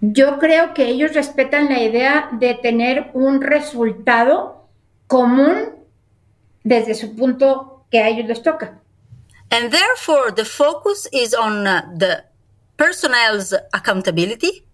Yo 0.01 0.39
creo 0.39 0.75
que 0.75 0.89
ellos 0.89 1.15
respetan 1.15 1.69
la 1.69 1.81
idea 1.81 2.31
de 2.33 2.55
tener 2.55 3.11
un 3.15 3.41
resultado 3.41 4.69
común 5.07 5.77
desde 6.65 6.95
su 6.95 7.15
punto 7.15 7.87
que 7.91 8.01
a 8.01 8.09
ellos 8.09 8.27
les 8.27 8.43
toca. 8.43 8.81
And 9.51 9.73
therefore 9.73 10.31
the 10.31 10.45
focus 10.45 11.09
is 11.13 11.35
on 11.35 11.67
uh, 11.67 11.83
the 11.97 12.25
personnel's 12.77 13.53
accountability. 13.73 14.65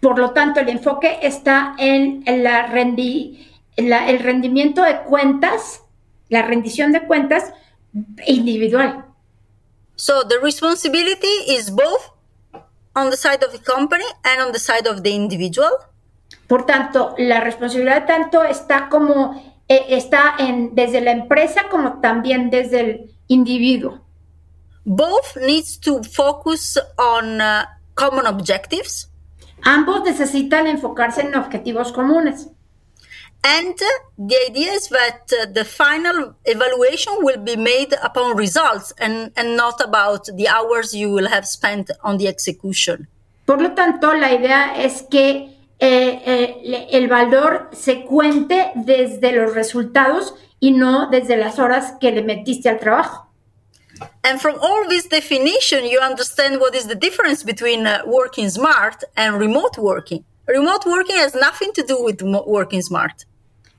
Por 0.00 0.18
lo 0.18 0.32
tanto, 0.32 0.60
el 0.60 0.68
enfoque 0.68 1.18
está 1.22 1.74
en, 1.78 2.24
la 2.26 2.66
rendi, 2.66 3.48
la, 3.76 4.08
el 4.08 4.18
rendimiento 4.18 4.82
de 4.82 5.02
cuentas 5.02 5.80
la 6.28 6.42
rendición 6.42 6.92
de 6.92 7.06
cuentas 7.06 7.52
individual. 8.26 9.04
So 9.96 10.24
the 10.24 10.38
responsibility 10.40 11.34
is 11.48 11.70
both 11.70 12.10
on 12.94 13.10
the 13.10 13.16
side 13.16 13.44
of 13.44 13.52
the 13.52 13.60
company 13.60 14.04
and 14.24 14.40
on 14.40 14.52
the 14.52 14.58
side 14.58 14.88
of 14.88 15.02
the 15.02 15.10
individual. 15.10 15.70
Por 16.48 16.66
tanto, 16.66 17.14
la 17.18 17.40
responsabilidad 17.40 18.06
tanto 18.06 18.42
está 18.42 18.88
como 18.88 19.40
eh, 19.68 19.86
está 19.90 20.34
en 20.38 20.74
desde 20.74 21.00
la 21.00 21.12
empresa 21.12 21.68
como 21.70 22.00
también 22.00 22.50
desde 22.50 22.80
el 22.80 23.10
individuo. 23.28 24.03
Both 24.84 25.36
needs 25.36 25.78
to 25.78 26.02
focus 26.02 26.78
on 26.98 27.40
uh, 27.40 27.64
common 27.94 28.26
objectives. 28.26 29.08
Ambos 29.62 30.04
necesitan 30.04 30.66
enfocarse 30.66 31.22
en 31.22 31.34
objetivos 31.34 31.92
comunes. 31.92 32.48
And 33.42 33.76
the 34.16 34.36
idea 34.48 34.72
is 34.72 34.88
that 34.88 35.30
uh, 35.30 35.46
the 35.52 35.64
final 35.64 36.34
evaluation 36.46 37.12
will 37.20 37.38
be 37.38 37.56
made 37.56 37.94
upon 38.02 38.36
results 38.36 38.94
and, 38.98 39.32
and 39.36 39.54
not 39.54 39.82
about 39.82 40.26
the 40.34 40.48
hours 40.48 40.94
you 40.94 41.10
will 41.10 41.28
have 41.28 41.46
spent 41.46 41.90
on 42.02 42.16
the 42.16 42.26
execution. 42.26 43.06
Por 43.44 43.60
lo 43.60 43.74
tanto, 43.74 44.14
la 44.14 44.32
idea 44.32 44.82
es 44.82 45.02
que 45.02 45.54
eh, 45.78 46.22
eh, 46.24 46.88
el 46.92 47.08
valor 47.08 47.68
se 47.72 48.04
cuente 48.04 48.72
desde 48.76 49.32
los 49.32 49.54
resultados 49.54 50.34
y 50.58 50.70
no 50.70 51.10
desde 51.10 51.36
las 51.36 51.58
horas 51.58 51.94
que 52.00 52.12
le 52.12 52.22
metiste 52.22 52.70
al 52.70 52.78
trabajo. 52.78 53.23
And 54.22 54.40
from 54.40 54.58
all 54.60 54.88
this 54.88 55.06
definition, 55.06 55.84
you 55.84 56.00
understand 56.00 56.60
what 56.60 56.74
is 56.74 56.86
the 56.86 56.94
difference 56.94 57.44
between 57.44 57.86
uh, 57.86 58.02
working 58.06 58.48
smart 58.48 59.04
and 59.16 59.38
remote 59.38 59.78
working. 59.78 60.24
Remote 60.46 60.84
working 60.86 61.16
has 61.16 61.34
nothing 61.34 61.72
to 61.74 61.82
do 61.82 62.02
with 62.02 62.22
working 62.22 62.82
smart. 62.82 63.26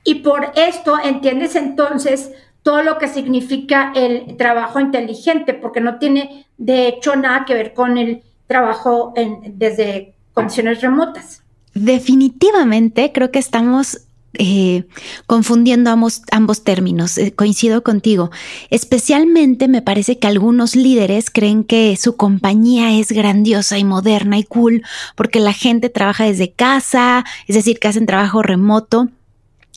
Y 0.03 0.15
por 0.15 0.51
esto 0.55 0.97
entiendes 1.03 1.55
entonces 1.55 2.31
todo 2.61 2.83
lo 2.83 2.97
que 2.97 3.07
significa 3.07 3.91
el 3.95 4.37
trabajo 4.37 4.79
inteligente, 4.79 5.53
porque 5.53 5.81
no 5.81 5.99
tiene 5.99 6.47
de 6.57 6.87
hecho 6.87 7.15
nada 7.15 7.45
que 7.45 7.53
ver 7.53 7.73
con 7.73 7.97
el 7.97 8.23
trabajo 8.47 9.13
desde 9.47 10.15
condiciones 10.33 10.81
remotas. 10.81 11.43
Definitivamente 11.73 13.11
creo 13.11 13.31
que 13.31 13.39
estamos 13.39 14.04
eh, 14.39 14.85
confundiendo 15.27 15.89
ambos, 15.89 16.63
términos. 16.63 17.17
Eh, 17.17 17.33
coincido 17.33 17.83
contigo. 17.83 18.31
Especialmente 18.69 19.67
me 19.67 19.81
parece 19.81 20.19
que 20.19 20.27
algunos 20.27 20.75
líderes 20.75 21.29
creen 21.29 21.63
que 21.63 21.97
su 21.97 22.15
compañía 22.15 22.97
es 22.97 23.11
grandiosa 23.11 23.77
y 23.77 23.83
moderna 23.83 24.37
y 24.37 24.43
cool 24.43 24.83
porque 25.15 25.39
la 25.39 25.53
gente 25.53 25.89
trabaja 25.89 26.25
desde 26.25 26.51
casa, 26.51 27.25
es 27.47 27.55
decir, 27.55 27.79
que 27.79 27.87
hacen 27.87 28.05
trabajo 28.05 28.41
remoto 28.41 29.09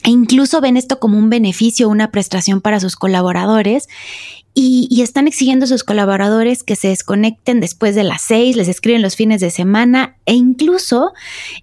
e 0.04 0.10
incluso 0.10 0.60
ven 0.60 0.76
esto 0.76 1.00
como 1.00 1.18
un 1.18 1.28
beneficio, 1.28 1.88
una 1.88 2.10
prestación 2.10 2.60
para 2.60 2.78
sus 2.78 2.94
colaboradores 2.94 3.88
y, 4.60 5.02
están 5.02 5.28
exigiendo 5.28 5.64
a 5.64 5.68
sus 5.68 5.84
colaboradores 5.84 6.64
que 6.64 6.74
se 6.74 6.88
desconecten 6.88 7.60
después 7.60 7.94
de 7.94 8.02
las 8.02 8.22
seis, 8.22 8.56
les 8.56 8.66
escriben 8.66 9.02
los 9.02 9.14
fines 9.14 9.40
de 9.40 9.52
semana 9.52 10.16
e 10.26 10.34
incluso 10.34 11.12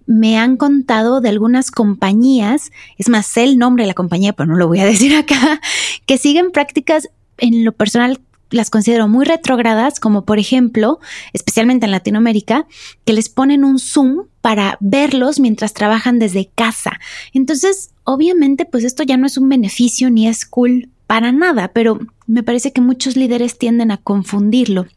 me 0.05 0.37
han 0.37 0.55
contado 0.55 1.19
de 1.19 1.27
algunas 1.27 1.71
compañías, 1.71 2.71
es 2.97 3.09
más, 3.09 3.27
sé 3.27 3.43
el 3.43 3.57
nombre 3.57 3.83
de 3.83 3.89
la 3.89 3.95
compañía, 3.95 4.31
pero 4.31 4.47
no 4.47 4.55
lo 4.55 4.69
voy 4.69 4.79
a 4.79 4.85
decir 4.93 5.13
acá, 5.13 5.59
que 6.05 6.17
siguen 6.17 6.51
prácticas 6.51 7.09
en 7.37 7.65
lo 7.65 7.73
personal 7.73 8.21
las 8.49 8.69
considero 8.69 9.09
muy 9.09 9.25
retrógradas, 9.25 9.99
como 9.99 10.23
por 10.23 10.39
ejemplo, 10.39 10.99
especialmente 11.33 11.87
en 11.87 11.91
Latinoamérica, 11.91 12.65
que 13.03 13.11
les 13.11 13.27
ponen 13.27 13.65
un 13.65 13.79
Zoom 13.79 14.27
para 14.39 14.77
verlos 14.79 15.41
mientras 15.41 15.73
trabajan 15.73 16.19
desde 16.19 16.49
casa. 16.55 16.99
Entonces, 17.33 17.91
obviamente, 18.05 18.63
pues 18.63 18.85
esto 18.85 19.03
ya 19.03 19.17
no 19.17 19.27
es 19.27 19.37
un 19.37 19.49
beneficio 19.49 20.09
ni 20.11 20.29
es 20.29 20.45
cool 20.45 20.89
para 21.07 21.31
nada, 21.31 21.69
pero 21.69 21.99
me 22.27 22.43
parece 22.43 22.73
que 22.73 22.81
muchos 22.81 23.15
líderes 23.15 23.57
tienden 23.57 23.91
a 23.91 23.97
confundirlo. 23.97 24.87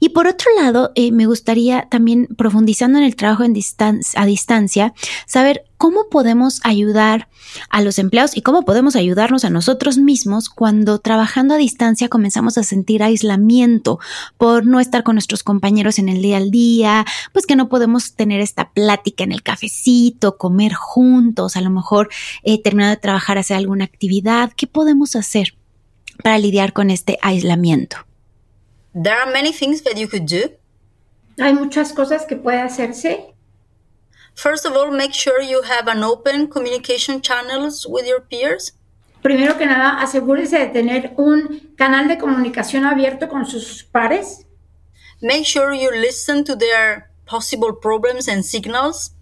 Y 0.00 0.10
por 0.10 0.26
otro 0.26 0.46
lado, 0.60 0.92
eh, 0.94 1.12
me 1.12 1.26
gustaría 1.26 1.86
también, 1.90 2.26
profundizando 2.36 2.98
en 2.98 3.04
el 3.04 3.16
trabajo 3.16 3.44
en 3.44 3.54
a 4.14 4.26
distancia, 4.26 4.94
saber 5.26 5.64
cómo 5.76 6.08
podemos 6.10 6.60
ayudar 6.64 7.28
a 7.70 7.80
los 7.82 7.98
empleados 7.98 8.36
y 8.36 8.42
cómo 8.42 8.64
podemos 8.64 8.96
ayudarnos 8.96 9.44
a 9.44 9.50
nosotros 9.50 9.96
mismos 9.96 10.48
cuando 10.48 10.98
trabajando 10.98 11.54
a 11.54 11.58
distancia 11.58 12.08
comenzamos 12.08 12.58
a 12.58 12.64
sentir 12.64 13.02
aislamiento 13.02 14.00
por 14.36 14.66
no 14.66 14.80
estar 14.80 15.04
con 15.04 15.14
nuestros 15.14 15.42
compañeros 15.42 15.98
en 15.98 16.08
el 16.08 16.20
día 16.20 16.36
al 16.36 16.50
día, 16.50 17.06
pues 17.32 17.46
que 17.46 17.56
no 17.56 17.68
podemos 17.68 18.14
tener 18.14 18.40
esta 18.40 18.70
plática 18.70 19.24
en 19.24 19.32
el 19.32 19.42
cafecito, 19.42 20.36
comer 20.36 20.74
juntos, 20.74 21.56
a 21.56 21.60
lo 21.60 21.70
mejor 21.70 22.08
eh, 22.42 22.60
terminar 22.60 22.90
de 22.90 23.00
trabajar, 23.00 23.38
hacer 23.38 23.56
alguna 23.56 23.84
actividad. 23.84 24.52
¿Qué 24.56 24.66
podemos 24.66 25.16
hacer 25.16 25.54
para 26.22 26.38
lidiar 26.38 26.72
con 26.72 26.90
este 26.90 27.18
aislamiento? 27.22 28.07
There 28.94 29.18
are 29.18 29.30
many 29.30 29.52
things 29.52 29.82
that 29.82 29.96
you 29.96 30.08
could 30.08 30.26
do. 30.26 30.50
Hay 31.38 31.52
muchas 31.54 31.92
cosas 31.92 32.24
que 32.26 32.36
puede 32.36 32.60
hacerse. 32.60 33.34
First 34.34 34.66
of 34.66 34.76
all, 34.76 34.90
make 34.90 35.14
sure 35.14 35.40
you 35.40 35.62
have 35.62 35.88
an 35.88 36.02
open 36.02 36.48
communication 36.48 37.20
channels 37.20 37.86
with 37.88 38.06
your 38.06 38.20
peers. 38.20 38.72
Primero 39.22 39.58
que 39.58 39.66
nada, 39.66 40.00
asegúrese 40.00 40.58
de 40.58 40.66
tener 40.68 41.12
un 41.16 41.74
canal 41.76 42.06
de 42.06 42.18
comunicación 42.18 42.84
abierto 42.84 43.28
con 43.28 43.46
sus 43.46 43.82
pares. 43.82 44.46
Make 45.20 45.44
sure 45.44 45.74
you 45.74 45.90
listen 45.90 46.44
to 46.44 46.54
their 46.54 47.10
possible 47.26 47.72
problems 47.72 48.28
and 48.28 48.44
signals. 48.44 49.12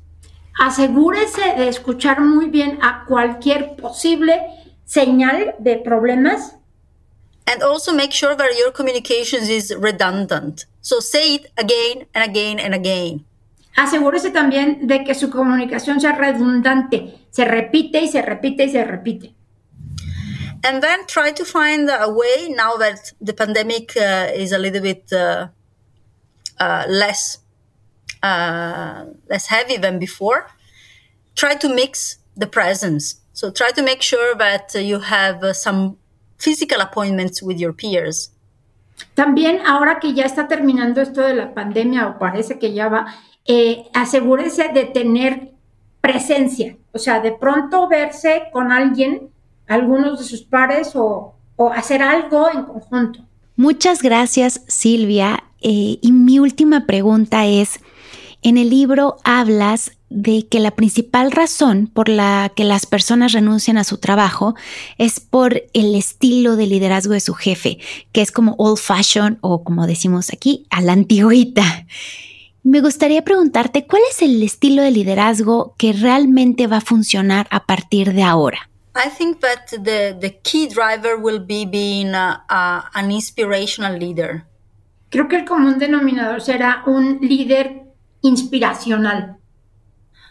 Asegúrese 0.58 1.54
de 1.56 1.68
escuchar 1.68 2.20
muy 2.20 2.50
bien 2.50 2.78
a 2.82 3.04
cualquier 3.06 3.76
posible 3.76 4.40
señal 4.84 5.54
de 5.58 5.76
problemas. 5.76 6.56
And 7.46 7.62
also 7.62 7.92
make 7.92 8.12
sure 8.12 8.34
that 8.34 8.56
your 8.58 8.72
communications 8.72 9.48
is 9.48 9.74
redundant. 9.76 10.66
So 10.80 11.00
say 11.00 11.36
it 11.36 11.46
again 11.56 12.06
and 12.14 12.28
again 12.28 12.58
and 12.58 12.74
again. 12.74 13.24
Asegúrese 13.76 14.30
también 14.30 14.86
de 14.86 15.04
que 15.04 15.14
su 15.14 15.30
comunicación 15.30 16.00
sea 16.00 16.12
redundante. 16.12 17.14
Se 17.30 17.44
repite 17.44 18.00
y 18.00 18.08
se 18.08 18.22
repite 18.22 18.64
y 18.64 18.70
se 18.70 18.84
repite. 18.84 19.34
And 20.64 20.82
then 20.82 21.06
try 21.06 21.30
to 21.32 21.44
find 21.44 21.88
a 21.90 22.08
way 22.08 22.48
now 22.48 22.76
that 22.76 23.12
the 23.20 23.32
pandemic 23.32 23.96
uh, 23.96 24.28
is 24.34 24.52
a 24.52 24.58
little 24.58 24.80
bit 24.80 25.12
uh, 25.12 25.48
uh, 26.58 26.84
less 26.88 27.38
uh, 28.22 29.04
less 29.28 29.46
heavy 29.46 29.76
than 29.76 29.98
before. 29.98 30.48
Try 31.36 31.54
to 31.56 31.68
mix 31.68 32.18
the 32.36 32.46
presence. 32.46 33.20
So 33.32 33.50
try 33.50 33.70
to 33.72 33.82
make 33.82 34.00
sure 34.02 34.34
that 34.34 34.74
you 34.74 35.00
have 35.00 35.54
some 35.54 35.98
physical 36.38 36.80
appointments 36.80 37.42
with 37.42 37.56
your 37.56 37.74
peers. 37.74 38.32
También 39.14 39.60
ahora 39.66 39.98
que 40.00 40.14
ya 40.14 40.24
está 40.24 40.48
terminando 40.48 41.00
esto 41.00 41.20
de 41.20 41.34
la 41.34 41.54
pandemia 41.54 42.08
o 42.08 42.18
parece 42.18 42.58
que 42.58 42.72
ya 42.72 42.88
va, 42.88 43.06
eh, 43.44 43.84
asegúrese 43.92 44.68
de 44.68 44.84
tener 44.84 45.52
presencia, 46.00 46.76
O 46.92 46.98
sea, 46.98 47.20
de 47.20 47.32
pronto 47.32 47.88
verse 47.88 48.44
con 48.52 48.70
alguien, 48.70 49.28
algunos 49.66 50.20
de 50.20 50.24
sus 50.24 50.42
pares 50.42 50.92
o, 50.94 51.34
hacer 51.74 52.00
algo 52.00 52.48
en 52.52 52.62
conjunto. 52.64 53.20
Muchas 53.56 54.02
gracias, 54.02 54.62
Silvia. 54.68 55.42
Eh, 55.60 55.98
y 56.00 56.12
mi 56.12 56.38
última 56.38 56.86
pregunta 56.86 57.46
es, 57.46 57.80
en 58.42 58.56
el 58.56 58.70
libro 58.70 59.16
hablas 59.24 59.95
de 60.08 60.46
que 60.46 60.60
la 60.60 60.70
principal 60.70 61.32
razón 61.32 61.90
por 61.92 62.08
la 62.08 62.52
que 62.54 62.64
las 62.64 62.86
personas 62.86 63.32
renuncian 63.32 63.76
a 63.76 63.84
su 63.84 63.98
trabajo 63.98 64.54
es 64.98 65.20
por 65.20 65.64
el 65.72 65.94
estilo 65.94 66.56
de 66.56 66.66
liderazgo 66.66 67.12
de 67.12 67.20
su 67.20 67.34
jefe, 67.34 67.78
que 68.12 68.22
es 68.22 68.30
como 68.30 68.54
old 68.58 68.78
fashion 68.78 69.38
o 69.40 69.64
como 69.64 69.86
decimos 69.86 70.32
aquí, 70.32 70.66
a 70.70 70.80
la 70.80 70.92
antigüita. 70.92 71.86
Me 72.62 72.80
gustaría 72.80 73.22
preguntarte 73.22 73.86
cuál 73.86 74.02
es 74.10 74.22
el 74.22 74.42
estilo 74.42 74.82
de 74.82 74.90
liderazgo 74.90 75.74
que 75.78 75.92
realmente 75.92 76.66
va 76.66 76.78
a 76.78 76.80
funcionar 76.80 77.46
a 77.50 77.64
partir 77.64 78.12
de 78.12 78.22
ahora. 78.22 78.70
I 78.96 79.10
think 79.10 79.40
that 79.40 79.68
the, 79.70 80.16
the 80.18 80.40
key 80.42 80.68
driver 80.68 81.16
will 81.20 81.38
be 81.38 81.66
being 81.66 82.12
an 82.14 83.10
inspirational 83.10 83.98
leader. 83.98 84.46
Creo 85.10 85.28
que 85.28 85.36
el 85.36 85.44
común 85.44 85.78
denominador 85.78 86.40
será 86.40 86.82
un 86.86 87.18
líder 87.20 87.82
inspiracional. 88.22 89.36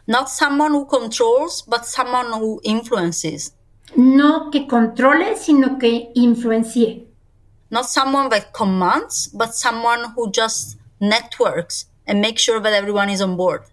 Not 0.08 0.30
someone 0.30 0.72
who 0.72 0.86
controls, 0.86 1.64
but 1.68 1.86
someone 1.86 2.32
who 2.34 2.62
influences. 2.64 3.54
No 3.96 4.52
que 4.52 4.68
controle, 4.68 5.36
sino 5.36 5.80
que 5.80 6.12
influencie. 6.16 7.08
Not 7.72 7.86
someone 7.86 8.30
that 8.30 8.54
commands, 8.54 9.28
but 9.34 9.56
someone 9.56 10.14
who 10.16 10.30
just 10.32 10.78
networks 11.00 11.88
and 12.06 12.22
makes 12.22 12.44
sure 12.44 12.60
that 12.60 12.74
everyone 12.74 13.10
is 13.10 13.22
on 13.22 13.36
board. 13.36 13.64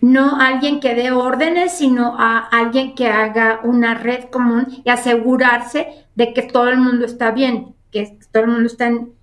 No 0.00 0.36
alguien 0.38 0.80
que 0.80 0.94
dé 0.94 1.10
órdenes, 1.10 1.78
sino 1.78 2.14
a 2.18 2.38
alguien 2.50 2.94
que 2.94 3.08
haga 3.08 3.60
una 3.64 3.94
red 3.94 4.30
común 4.30 4.82
y 4.84 4.90
asegurarse 4.90 6.06
de 6.14 6.34
que 6.34 6.42
todo 6.42 6.68
el 6.68 6.76
mundo 6.78 7.06
está 7.06 7.30
bien, 7.30 7.74
que 7.90 8.18
todo 8.30 8.44
el 8.44 8.50
mundo 8.50 8.66
está 8.66 8.86
en, 8.86 9.14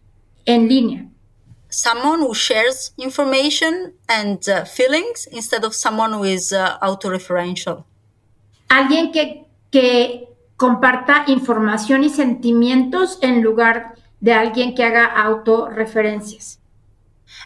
en 0.45 0.67
línea. 0.67 1.10
Someone 1.71 2.19
who 2.19 2.33
shares 2.33 2.91
information 2.97 3.93
and 4.07 4.47
uh, 4.47 4.65
feelings 4.65 5.27
instead 5.31 5.63
of 5.63 5.73
someone 5.73 6.13
who 6.13 6.23
is 6.23 6.53
uh, 6.53 6.77
autoreferential. 6.81 7.85
Alguien 8.69 9.11
que, 9.11 9.45
que 9.71 10.27
comparta 10.57 11.23
información 11.27 12.03
y 12.03 12.09
sentimientos 12.09 13.17
en 13.21 13.41
lugar 13.41 13.95
de 14.19 14.33
alguien 14.33 14.75
que 14.75 14.83
haga 14.83 15.05
autorreferencias. 15.05 16.59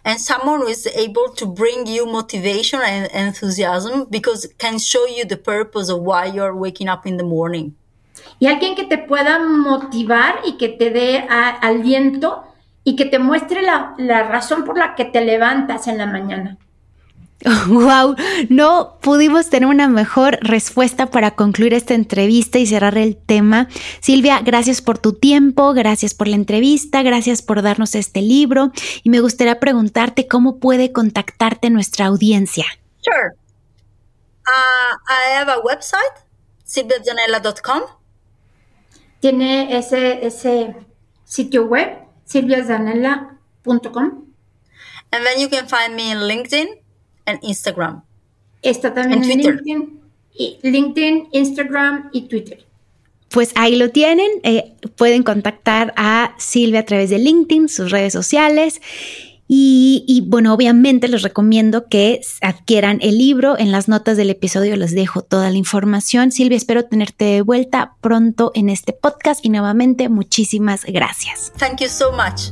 And 0.04 0.20
someone 0.20 0.62
who 0.62 0.68
is 0.68 0.88
able 0.88 1.30
to 1.36 1.46
bring 1.46 1.86
you 1.88 2.06
motivation 2.06 2.82
and 2.82 3.10
enthusiasm 3.14 4.06
because 4.10 4.46
it 4.46 4.58
can 4.58 4.78
show 4.78 5.06
you 5.08 5.26
the 5.26 5.38
purpose 5.38 5.90
of 5.90 6.02
why 6.02 6.26
you're 6.26 6.56
waking 6.56 6.90
up 6.90 7.08
in 7.08 7.18
the 7.18 7.24
morning. 7.24 7.76
Y 8.40 8.48
alguien 8.48 8.76
que 8.76 8.86
te 8.86 8.98
pueda 8.98 9.40
motivar 9.40 10.42
y 10.46 10.58
que 10.58 10.70
te 10.70 10.90
dé 10.90 11.26
aliento 11.30 12.44
y 12.88 12.96
que 12.96 13.06
te 13.06 13.20
muestre 13.20 13.62
la, 13.64 14.24
razón 14.24 14.64
por 14.64 14.78
la 14.78 14.96
que 14.96 15.04
te 15.06 15.20
levantas 15.20 15.88
en 15.88 15.98
la 15.98 16.06
mañana. 16.06 16.58
Wow, 17.68 18.16
no 18.50 18.98
pudimos 19.02 19.50
tener 19.50 19.68
una 19.68 19.88
mejor 19.90 20.40
respuesta 20.42 21.08
para 21.08 21.32
concluir 21.32 21.74
esta 21.74 21.94
entrevista 21.94 22.60
y 22.60 22.66
cerrar 22.66 22.98
el 22.98 23.18
tema. 23.18 23.68
Silvia, 24.00 24.40
gracias 24.40 24.82
por 24.82 25.00
tu 25.00 25.14
tiempo, 25.14 25.74
gracias 25.74 26.14
por 26.14 26.28
la 26.28 26.36
entrevista, 26.36 27.04
gracias 27.04 27.42
por 27.42 27.62
darnos 27.62 27.94
este 27.94 28.22
libro 28.22 28.72
y 29.04 29.10
me 29.10 29.20
gustaría 29.20 29.60
preguntarte 29.60 30.28
cómo 30.28 30.60
puede 30.60 30.92
contactarte 30.92 31.70
nuestra 31.70 32.06
audiencia. 32.06 32.66
Sure. 33.02 33.34
Uh, 34.48 34.96
I 35.10 35.38
have 35.38 35.52
a 35.52 35.60
website, 35.60 36.24
silviazanella.com. 36.64 37.82
Tiene 39.20 39.78
ese, 39.78 40.26
ese 40.26 40.76
sitio 41.26 41.66
web 41.66 42.05
silviazanella.com. 42.28 44.26
And 45.12 45.26
then 45.26 45.40
you 45.40 45.50
can 45.50 45.68
find 45.68 45.96
me 45.96 46.12
in 46.12 46.18
LinkedIn 46.20 46.68
and 47.26 47.40
Instagram. 47.42 48.04
Está 48.62 48.94
también 48.94 49.24
en 49.24 49.30
LinkedIn, 49.30 50.02
LinkedIn, 50.64 51.30
Instagram 51.32 52.10
y 52.12 52.28
Twitter. 52.28 52.66
Pues 53.30 53.52
ahí 53.56 53.76
lo 53.76 53.92
tienen. 53.92 54.28
Eh, 54.44 54.74
pueden 54.96 55.24
contactar 55.24 55.94
a 55.98 56.36
Silvia 56.38 56.82
a 56.82 56.86
través 56.86 57.10
de 57.10 57.20
LinkedIn, 57.20 57.70
sus 57.70 57.92
redes 57.92 58.14
sociales. 58.14 58.82
Y, 59.48 60.24
bueno, 60.28 60.54
obviamente 60.54 61.08
les 61.08 61.22
recomiendo 61.22 61.88
que 61.88 62.22
adquieran 62.42 63.00
el 63.02 63.18
libro. 63.18 63.58
En 63.58 63.72
las 63.72 63.88
notas 63.88 64.18
del 64.18 64.30
episodio 64.30 64.76
les 64.76 64.96
dejo 64.96 65.22
toda 65.22 65.50
la 65.52 65.58
información. 65.58 66.32
Silvia, 66.32 66.58
espero 66.58 66.86
tenerte 66.86 67.26
de 67.26 67.42
vuelta 67.42 67.96
pronto 68.02 68.52
en 68.56 68.70
este 68.70 68.94
podcast 68.94 69.46
y 69.46 69.50
nuevamente 69.50 70.10
muchísimas 70.10 70.84
gracias. 70.86 71.54
Thank 71.58 71.82
you 71.82 71.90
so 71.90 72.12
much. 72.12 72.52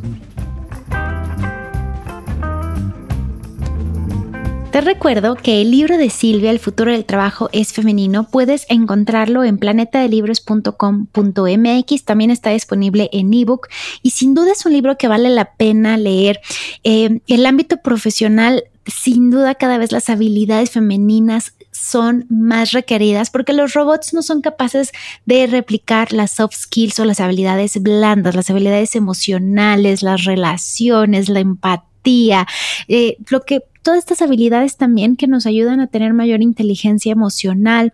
Te 4.74 4.82
recuerdo 4.82 5.36
que 5.36 5.62
el 5.62 5.70
libro 5.70 6.00
de 6.00 6.10
Silvia, 6.10 6.50
El 6.50 6.58
futuro 6.58 6.92
del 6.92 7.06
trabajo 7.06 7.48
es 7.52 7.74
femenino, 7.74 8.28
puedes 8.28 8.66
encontrarlo 8.70 9.44
en 9.44 9.60
planetadelibros.com.mx, 9.60 12.06
también 12.06 12.32
está 12.32 12.50
disponible 12.50 13.08
en 13.14 13.32
ebook 13.36 13.68
y 14.02 14.10
sin 14.10 14.34
duda 14.34 14.54
es 14.54 14.66
un 14.66 14.74
libro 14.74 14.98
que 14.98 15.08
vale 15.08 15.30
la 15.30 15.54
pena 15.54 15.96
leer. 15.96 16.42
Eh, 16.84 17.20
el 17.28 17.46
ámbito 17.46 17.84
profesional 17.84 18.64
sin 18.88 19.30
duda 19.30 19.54
cada 19.54 19.78
vez 19.78 19.92
las 19.92 20.10
habilidades 20.10 20.72
femeninas 20.72 21.54
son 21.72 22.26
más 22.30 22.72
requeridas 22.72 23.30
porque 23.30 23.54
los 23.54 23.76
robots 23.76 24.16
no 24.16 24.24
son 24.24 24.42
capaces 24.42 24.92
de 25.28 25.46
replicar 25.46 26.14
las 26.14 26.32
soft 26.32 26.56
skills 26.56 27.00
o 27.00 27.06
las 27.06 27.20
habilidades 27.20 27.80
blandas, 27.80 28.34
las 28.34 28.50
habilidades 28.50 28.96
emocionales, 28.96 30.02
las 30.02 30.26
relaciones, 30.26 31.30
la 31.30 31.42
eh, 32.88 33.18
lo 33.30 33.42
que 33.42 33.62
todas 33.82 34.00
estas 34.00 34.22
habilidades 34.22 34.78
también 34.78 35.16
que 35.16 35.28
nos 35.28 35.46
ayudan 35.46 35.80
a 35.80 35.88
tener 35.88 36.14
mayor 36.14 36.42
inteligencia 36.42 37.12
emocional, 37.12 37.94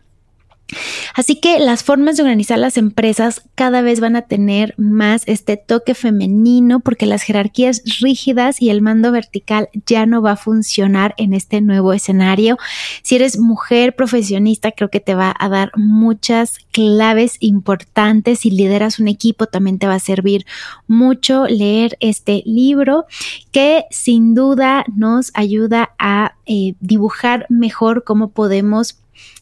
Así 1.15 1.39
que 1.39 1.59
las 1.59 1.83
formas 1.83 2.17
de 2.17 2.23
organizar 2.23 2.59
las 2.59 2.77
empresas 2.77 3.41
cada 3.55 3.81
vez 3.81 3.99
van 3.99 4.15
a 4.15 4.23
tener 4.23 4.75
más 4.77 5.23
este 5.25 5.57
toque 5.57 5.95
femenino 5.95 6.79
porque 6.79 7.05
las 7.05 7.23
jerarquías 7.23 7.81
rígidas 7.99 8.61
y 8.61 8.69
el 8.69 8.81
mando 8.81 9.11
vertical 9.11 9.69
ya 9.85 10.05
no 10.05 10.21
va 10.21 10.33
a 10.33 10.37
funcionar 10.37 11.15
en 11.17 11.33
este 11.33 11.61
nuevo 11.61 11.93
escenario. 11.93 12.57
Si 13.01 13.15
eres 13.15 13.39
mujer 13.39 13.95
profesionista, 13.95 14.71
creo 14.71 14.89
que 14.89 14.99
te 14.99 15.15
va 15.15 15.35
a 15.37 15.49
dar 15.49 15.71
muchas 15.75 16.59
claves 16.71 17.37
importantes. 17.39 18.39
Si 18.39 18.51
lideras 18.51 18.99
un 18.99 19.07
equipo, 19.07 19.47
también 19.47 19.79
te 19.79 19.87
va 19.87 19.95
a 19.95 19.99
servir 19.99 20.45
mucho 20.87 21.45
leer 21.47 21.97
este 21.99 22.43
libro 22.45 23.05
que 23.51 23.85
sin 23.89 24.35
duda 24.35 24.85
nos 24.95 25.31
ayuda 25.33 25.91
a 25.97 26.35
eh, 26.45 26.75
dibujar 26.79 27.45
mejor 27.49 28.03
cómo 28.03 28.31
podemos 28.31 28.98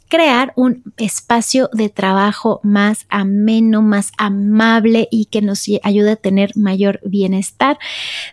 crear 0.07 0.53
un 0.55 0.83
espacio 0.97 1.69
de 1.73 1.89
trabajo 1.89 2.59
más 2.63 3.05
ameno, 3.09 3.81
más 3.81 4.11
amable 4.17 5.07
y 5.11 5.25
que 5.25 5.41
nos 5.41 5.65
ayude 5.83 6.11
a 6.11 6.15
tener 6.15 6.55
mayor 6.55 6.99
bienestar. 7.03 7.77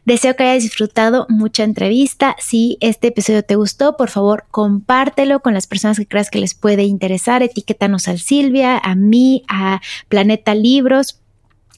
Deseo 0.05 0.37
que 0.37 0.45
hayas 0.45 0.63
disfrutado 0.63 1.27
mucha 1.29 1.65
entrevista. 1.65 2.37
Si 2.39 2.79
este 2.81 3.09
episodio 3.09 3.45
te 3.45 3.57
gustó, 3.57 3.97
por 3.97 4.11
favor, 4.11 4.45
compártelo 4.51 5.41
con 5.41 5.55
las 5.55 5.67
personas 5.67 5.99
que 5.99 6.07
creas 6.07 6.31
que 6.31 6.41
les 6.41 6.55
puede 6.55 6.85
interesar. 6.85 7.43
Etiquétanos 7.43 8.09
al 8.09 8.19
Silvia, 8.19 8.79
a 8.79 8.95
mí, 8.95 9.45
a 9.49 9.81
Planeta 10.09 10.55
Libros 10.55 11.21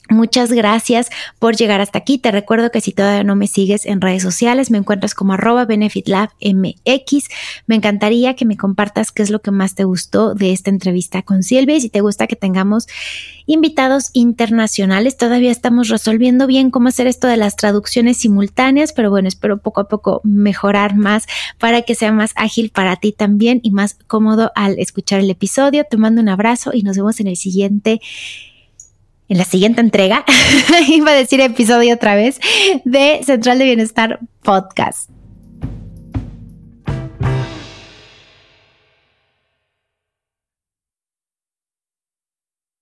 Muchas 0.09 0.53
gracias 0.53 1.09
por 1.37 1.57
llegar 1.57 1.81
hasta 1.81 1.99
aquí. 1.99 2.17
Te 2.17 2.31
recuerdo 2.31 2.71
que 2.71 2.79
si 2.79 2.93
todavía 2.93 3.25
no 3.25 3.35
me 3.35 3.47
sigues 3.47 3.85
en 3.85 3.99
redes 3.99 4.23
sociales, 4.23 4.71
me 4.71 4.77
encuentras 4.77 5.13
como 5.13 5.33
arroba 5.33 5.65
benefitlabmx. 5.65 7.27
Me 7.65 7.75
encantaría 7.75 8.35
que 8.35 8.45
me 8.45 8.55
compartas 8.55 9.11
qué 9.11 9.23
es 9.23 9.29
lo 9.29 9.41
que 9.41 9.51
más 9.51 9.75
te 9.75 9.83
gustó 9.83 10.33
de 10.33 10.53
esta 10.53 10.69
entrevista 10.69 11.23
con 11.23 11.43
Silvia 11.43 11.75
y 11.75 11.81
si 11.81 11.89
te 11.89 11.99
gusta 11.99 12.27
que 12.27 12.37
tengamos 12.37 12.87
invitados 13.47 14.11
internacionales. 14.13 15.17
Todavía 15.17 15.51
estamos 15.51 15.89
resolviendo 15.89 16.47
bien 16.47 16.71
cómo 16.71 16.87
hacer 16.87 17.07
esto 17.07 17.27
de 17.27 17.37
las 17.37 17.57
traducciones 17.57 18.17
simultáneas, 18.17 18.93
pero 18.93 19.09
bueno, 19.09 19.27
espero 19.27 19.57
poco 19.57 19.81
a 19.81 19.87
poco 19.89 20.21
mejorar 20.23 20.95
más 20.95 21.25
para 21.57 21.81
que 21.81 21.95
sea 21.95 22.13
más 22.13 22.31
ágil 22.35 22.69
para 22.69 22.95
ti 22.95 23.11
también 23.11 23.59
y 23.61 23.71
más 23.71 23.97
cómodo 24.07 24.51
al 24.55 24.79
escuchar 24.79 25.19
el 25.19 25.29
episodio. 25.29 25.85
Te 25.89 25.97
mando 25.97 26.21
un 26.21 26.29
abrazo 26.29 26.71
y 26.73 26.83
nos 26.83 26.95
vemos 26.95 27.19
en 27.19 27.27
el 27.27 27.35
siguiente 27.35 27.99
en 29.29 29.37
la 29.37 29.45
siguiente 29.45 29.81
entrega, 29.81 30.23
iba 30.87 31.11
a 31.11 31.15
decir 31.15 31.41
episodio 31.41 31.95
otra 31.95 32.15
vez, 32.15 32.39
de 32.85 33.21
Central 33.23 33.59
de 33.59 33.65
Bienestar 33.65 34.19
Podcast. 34.41 35.09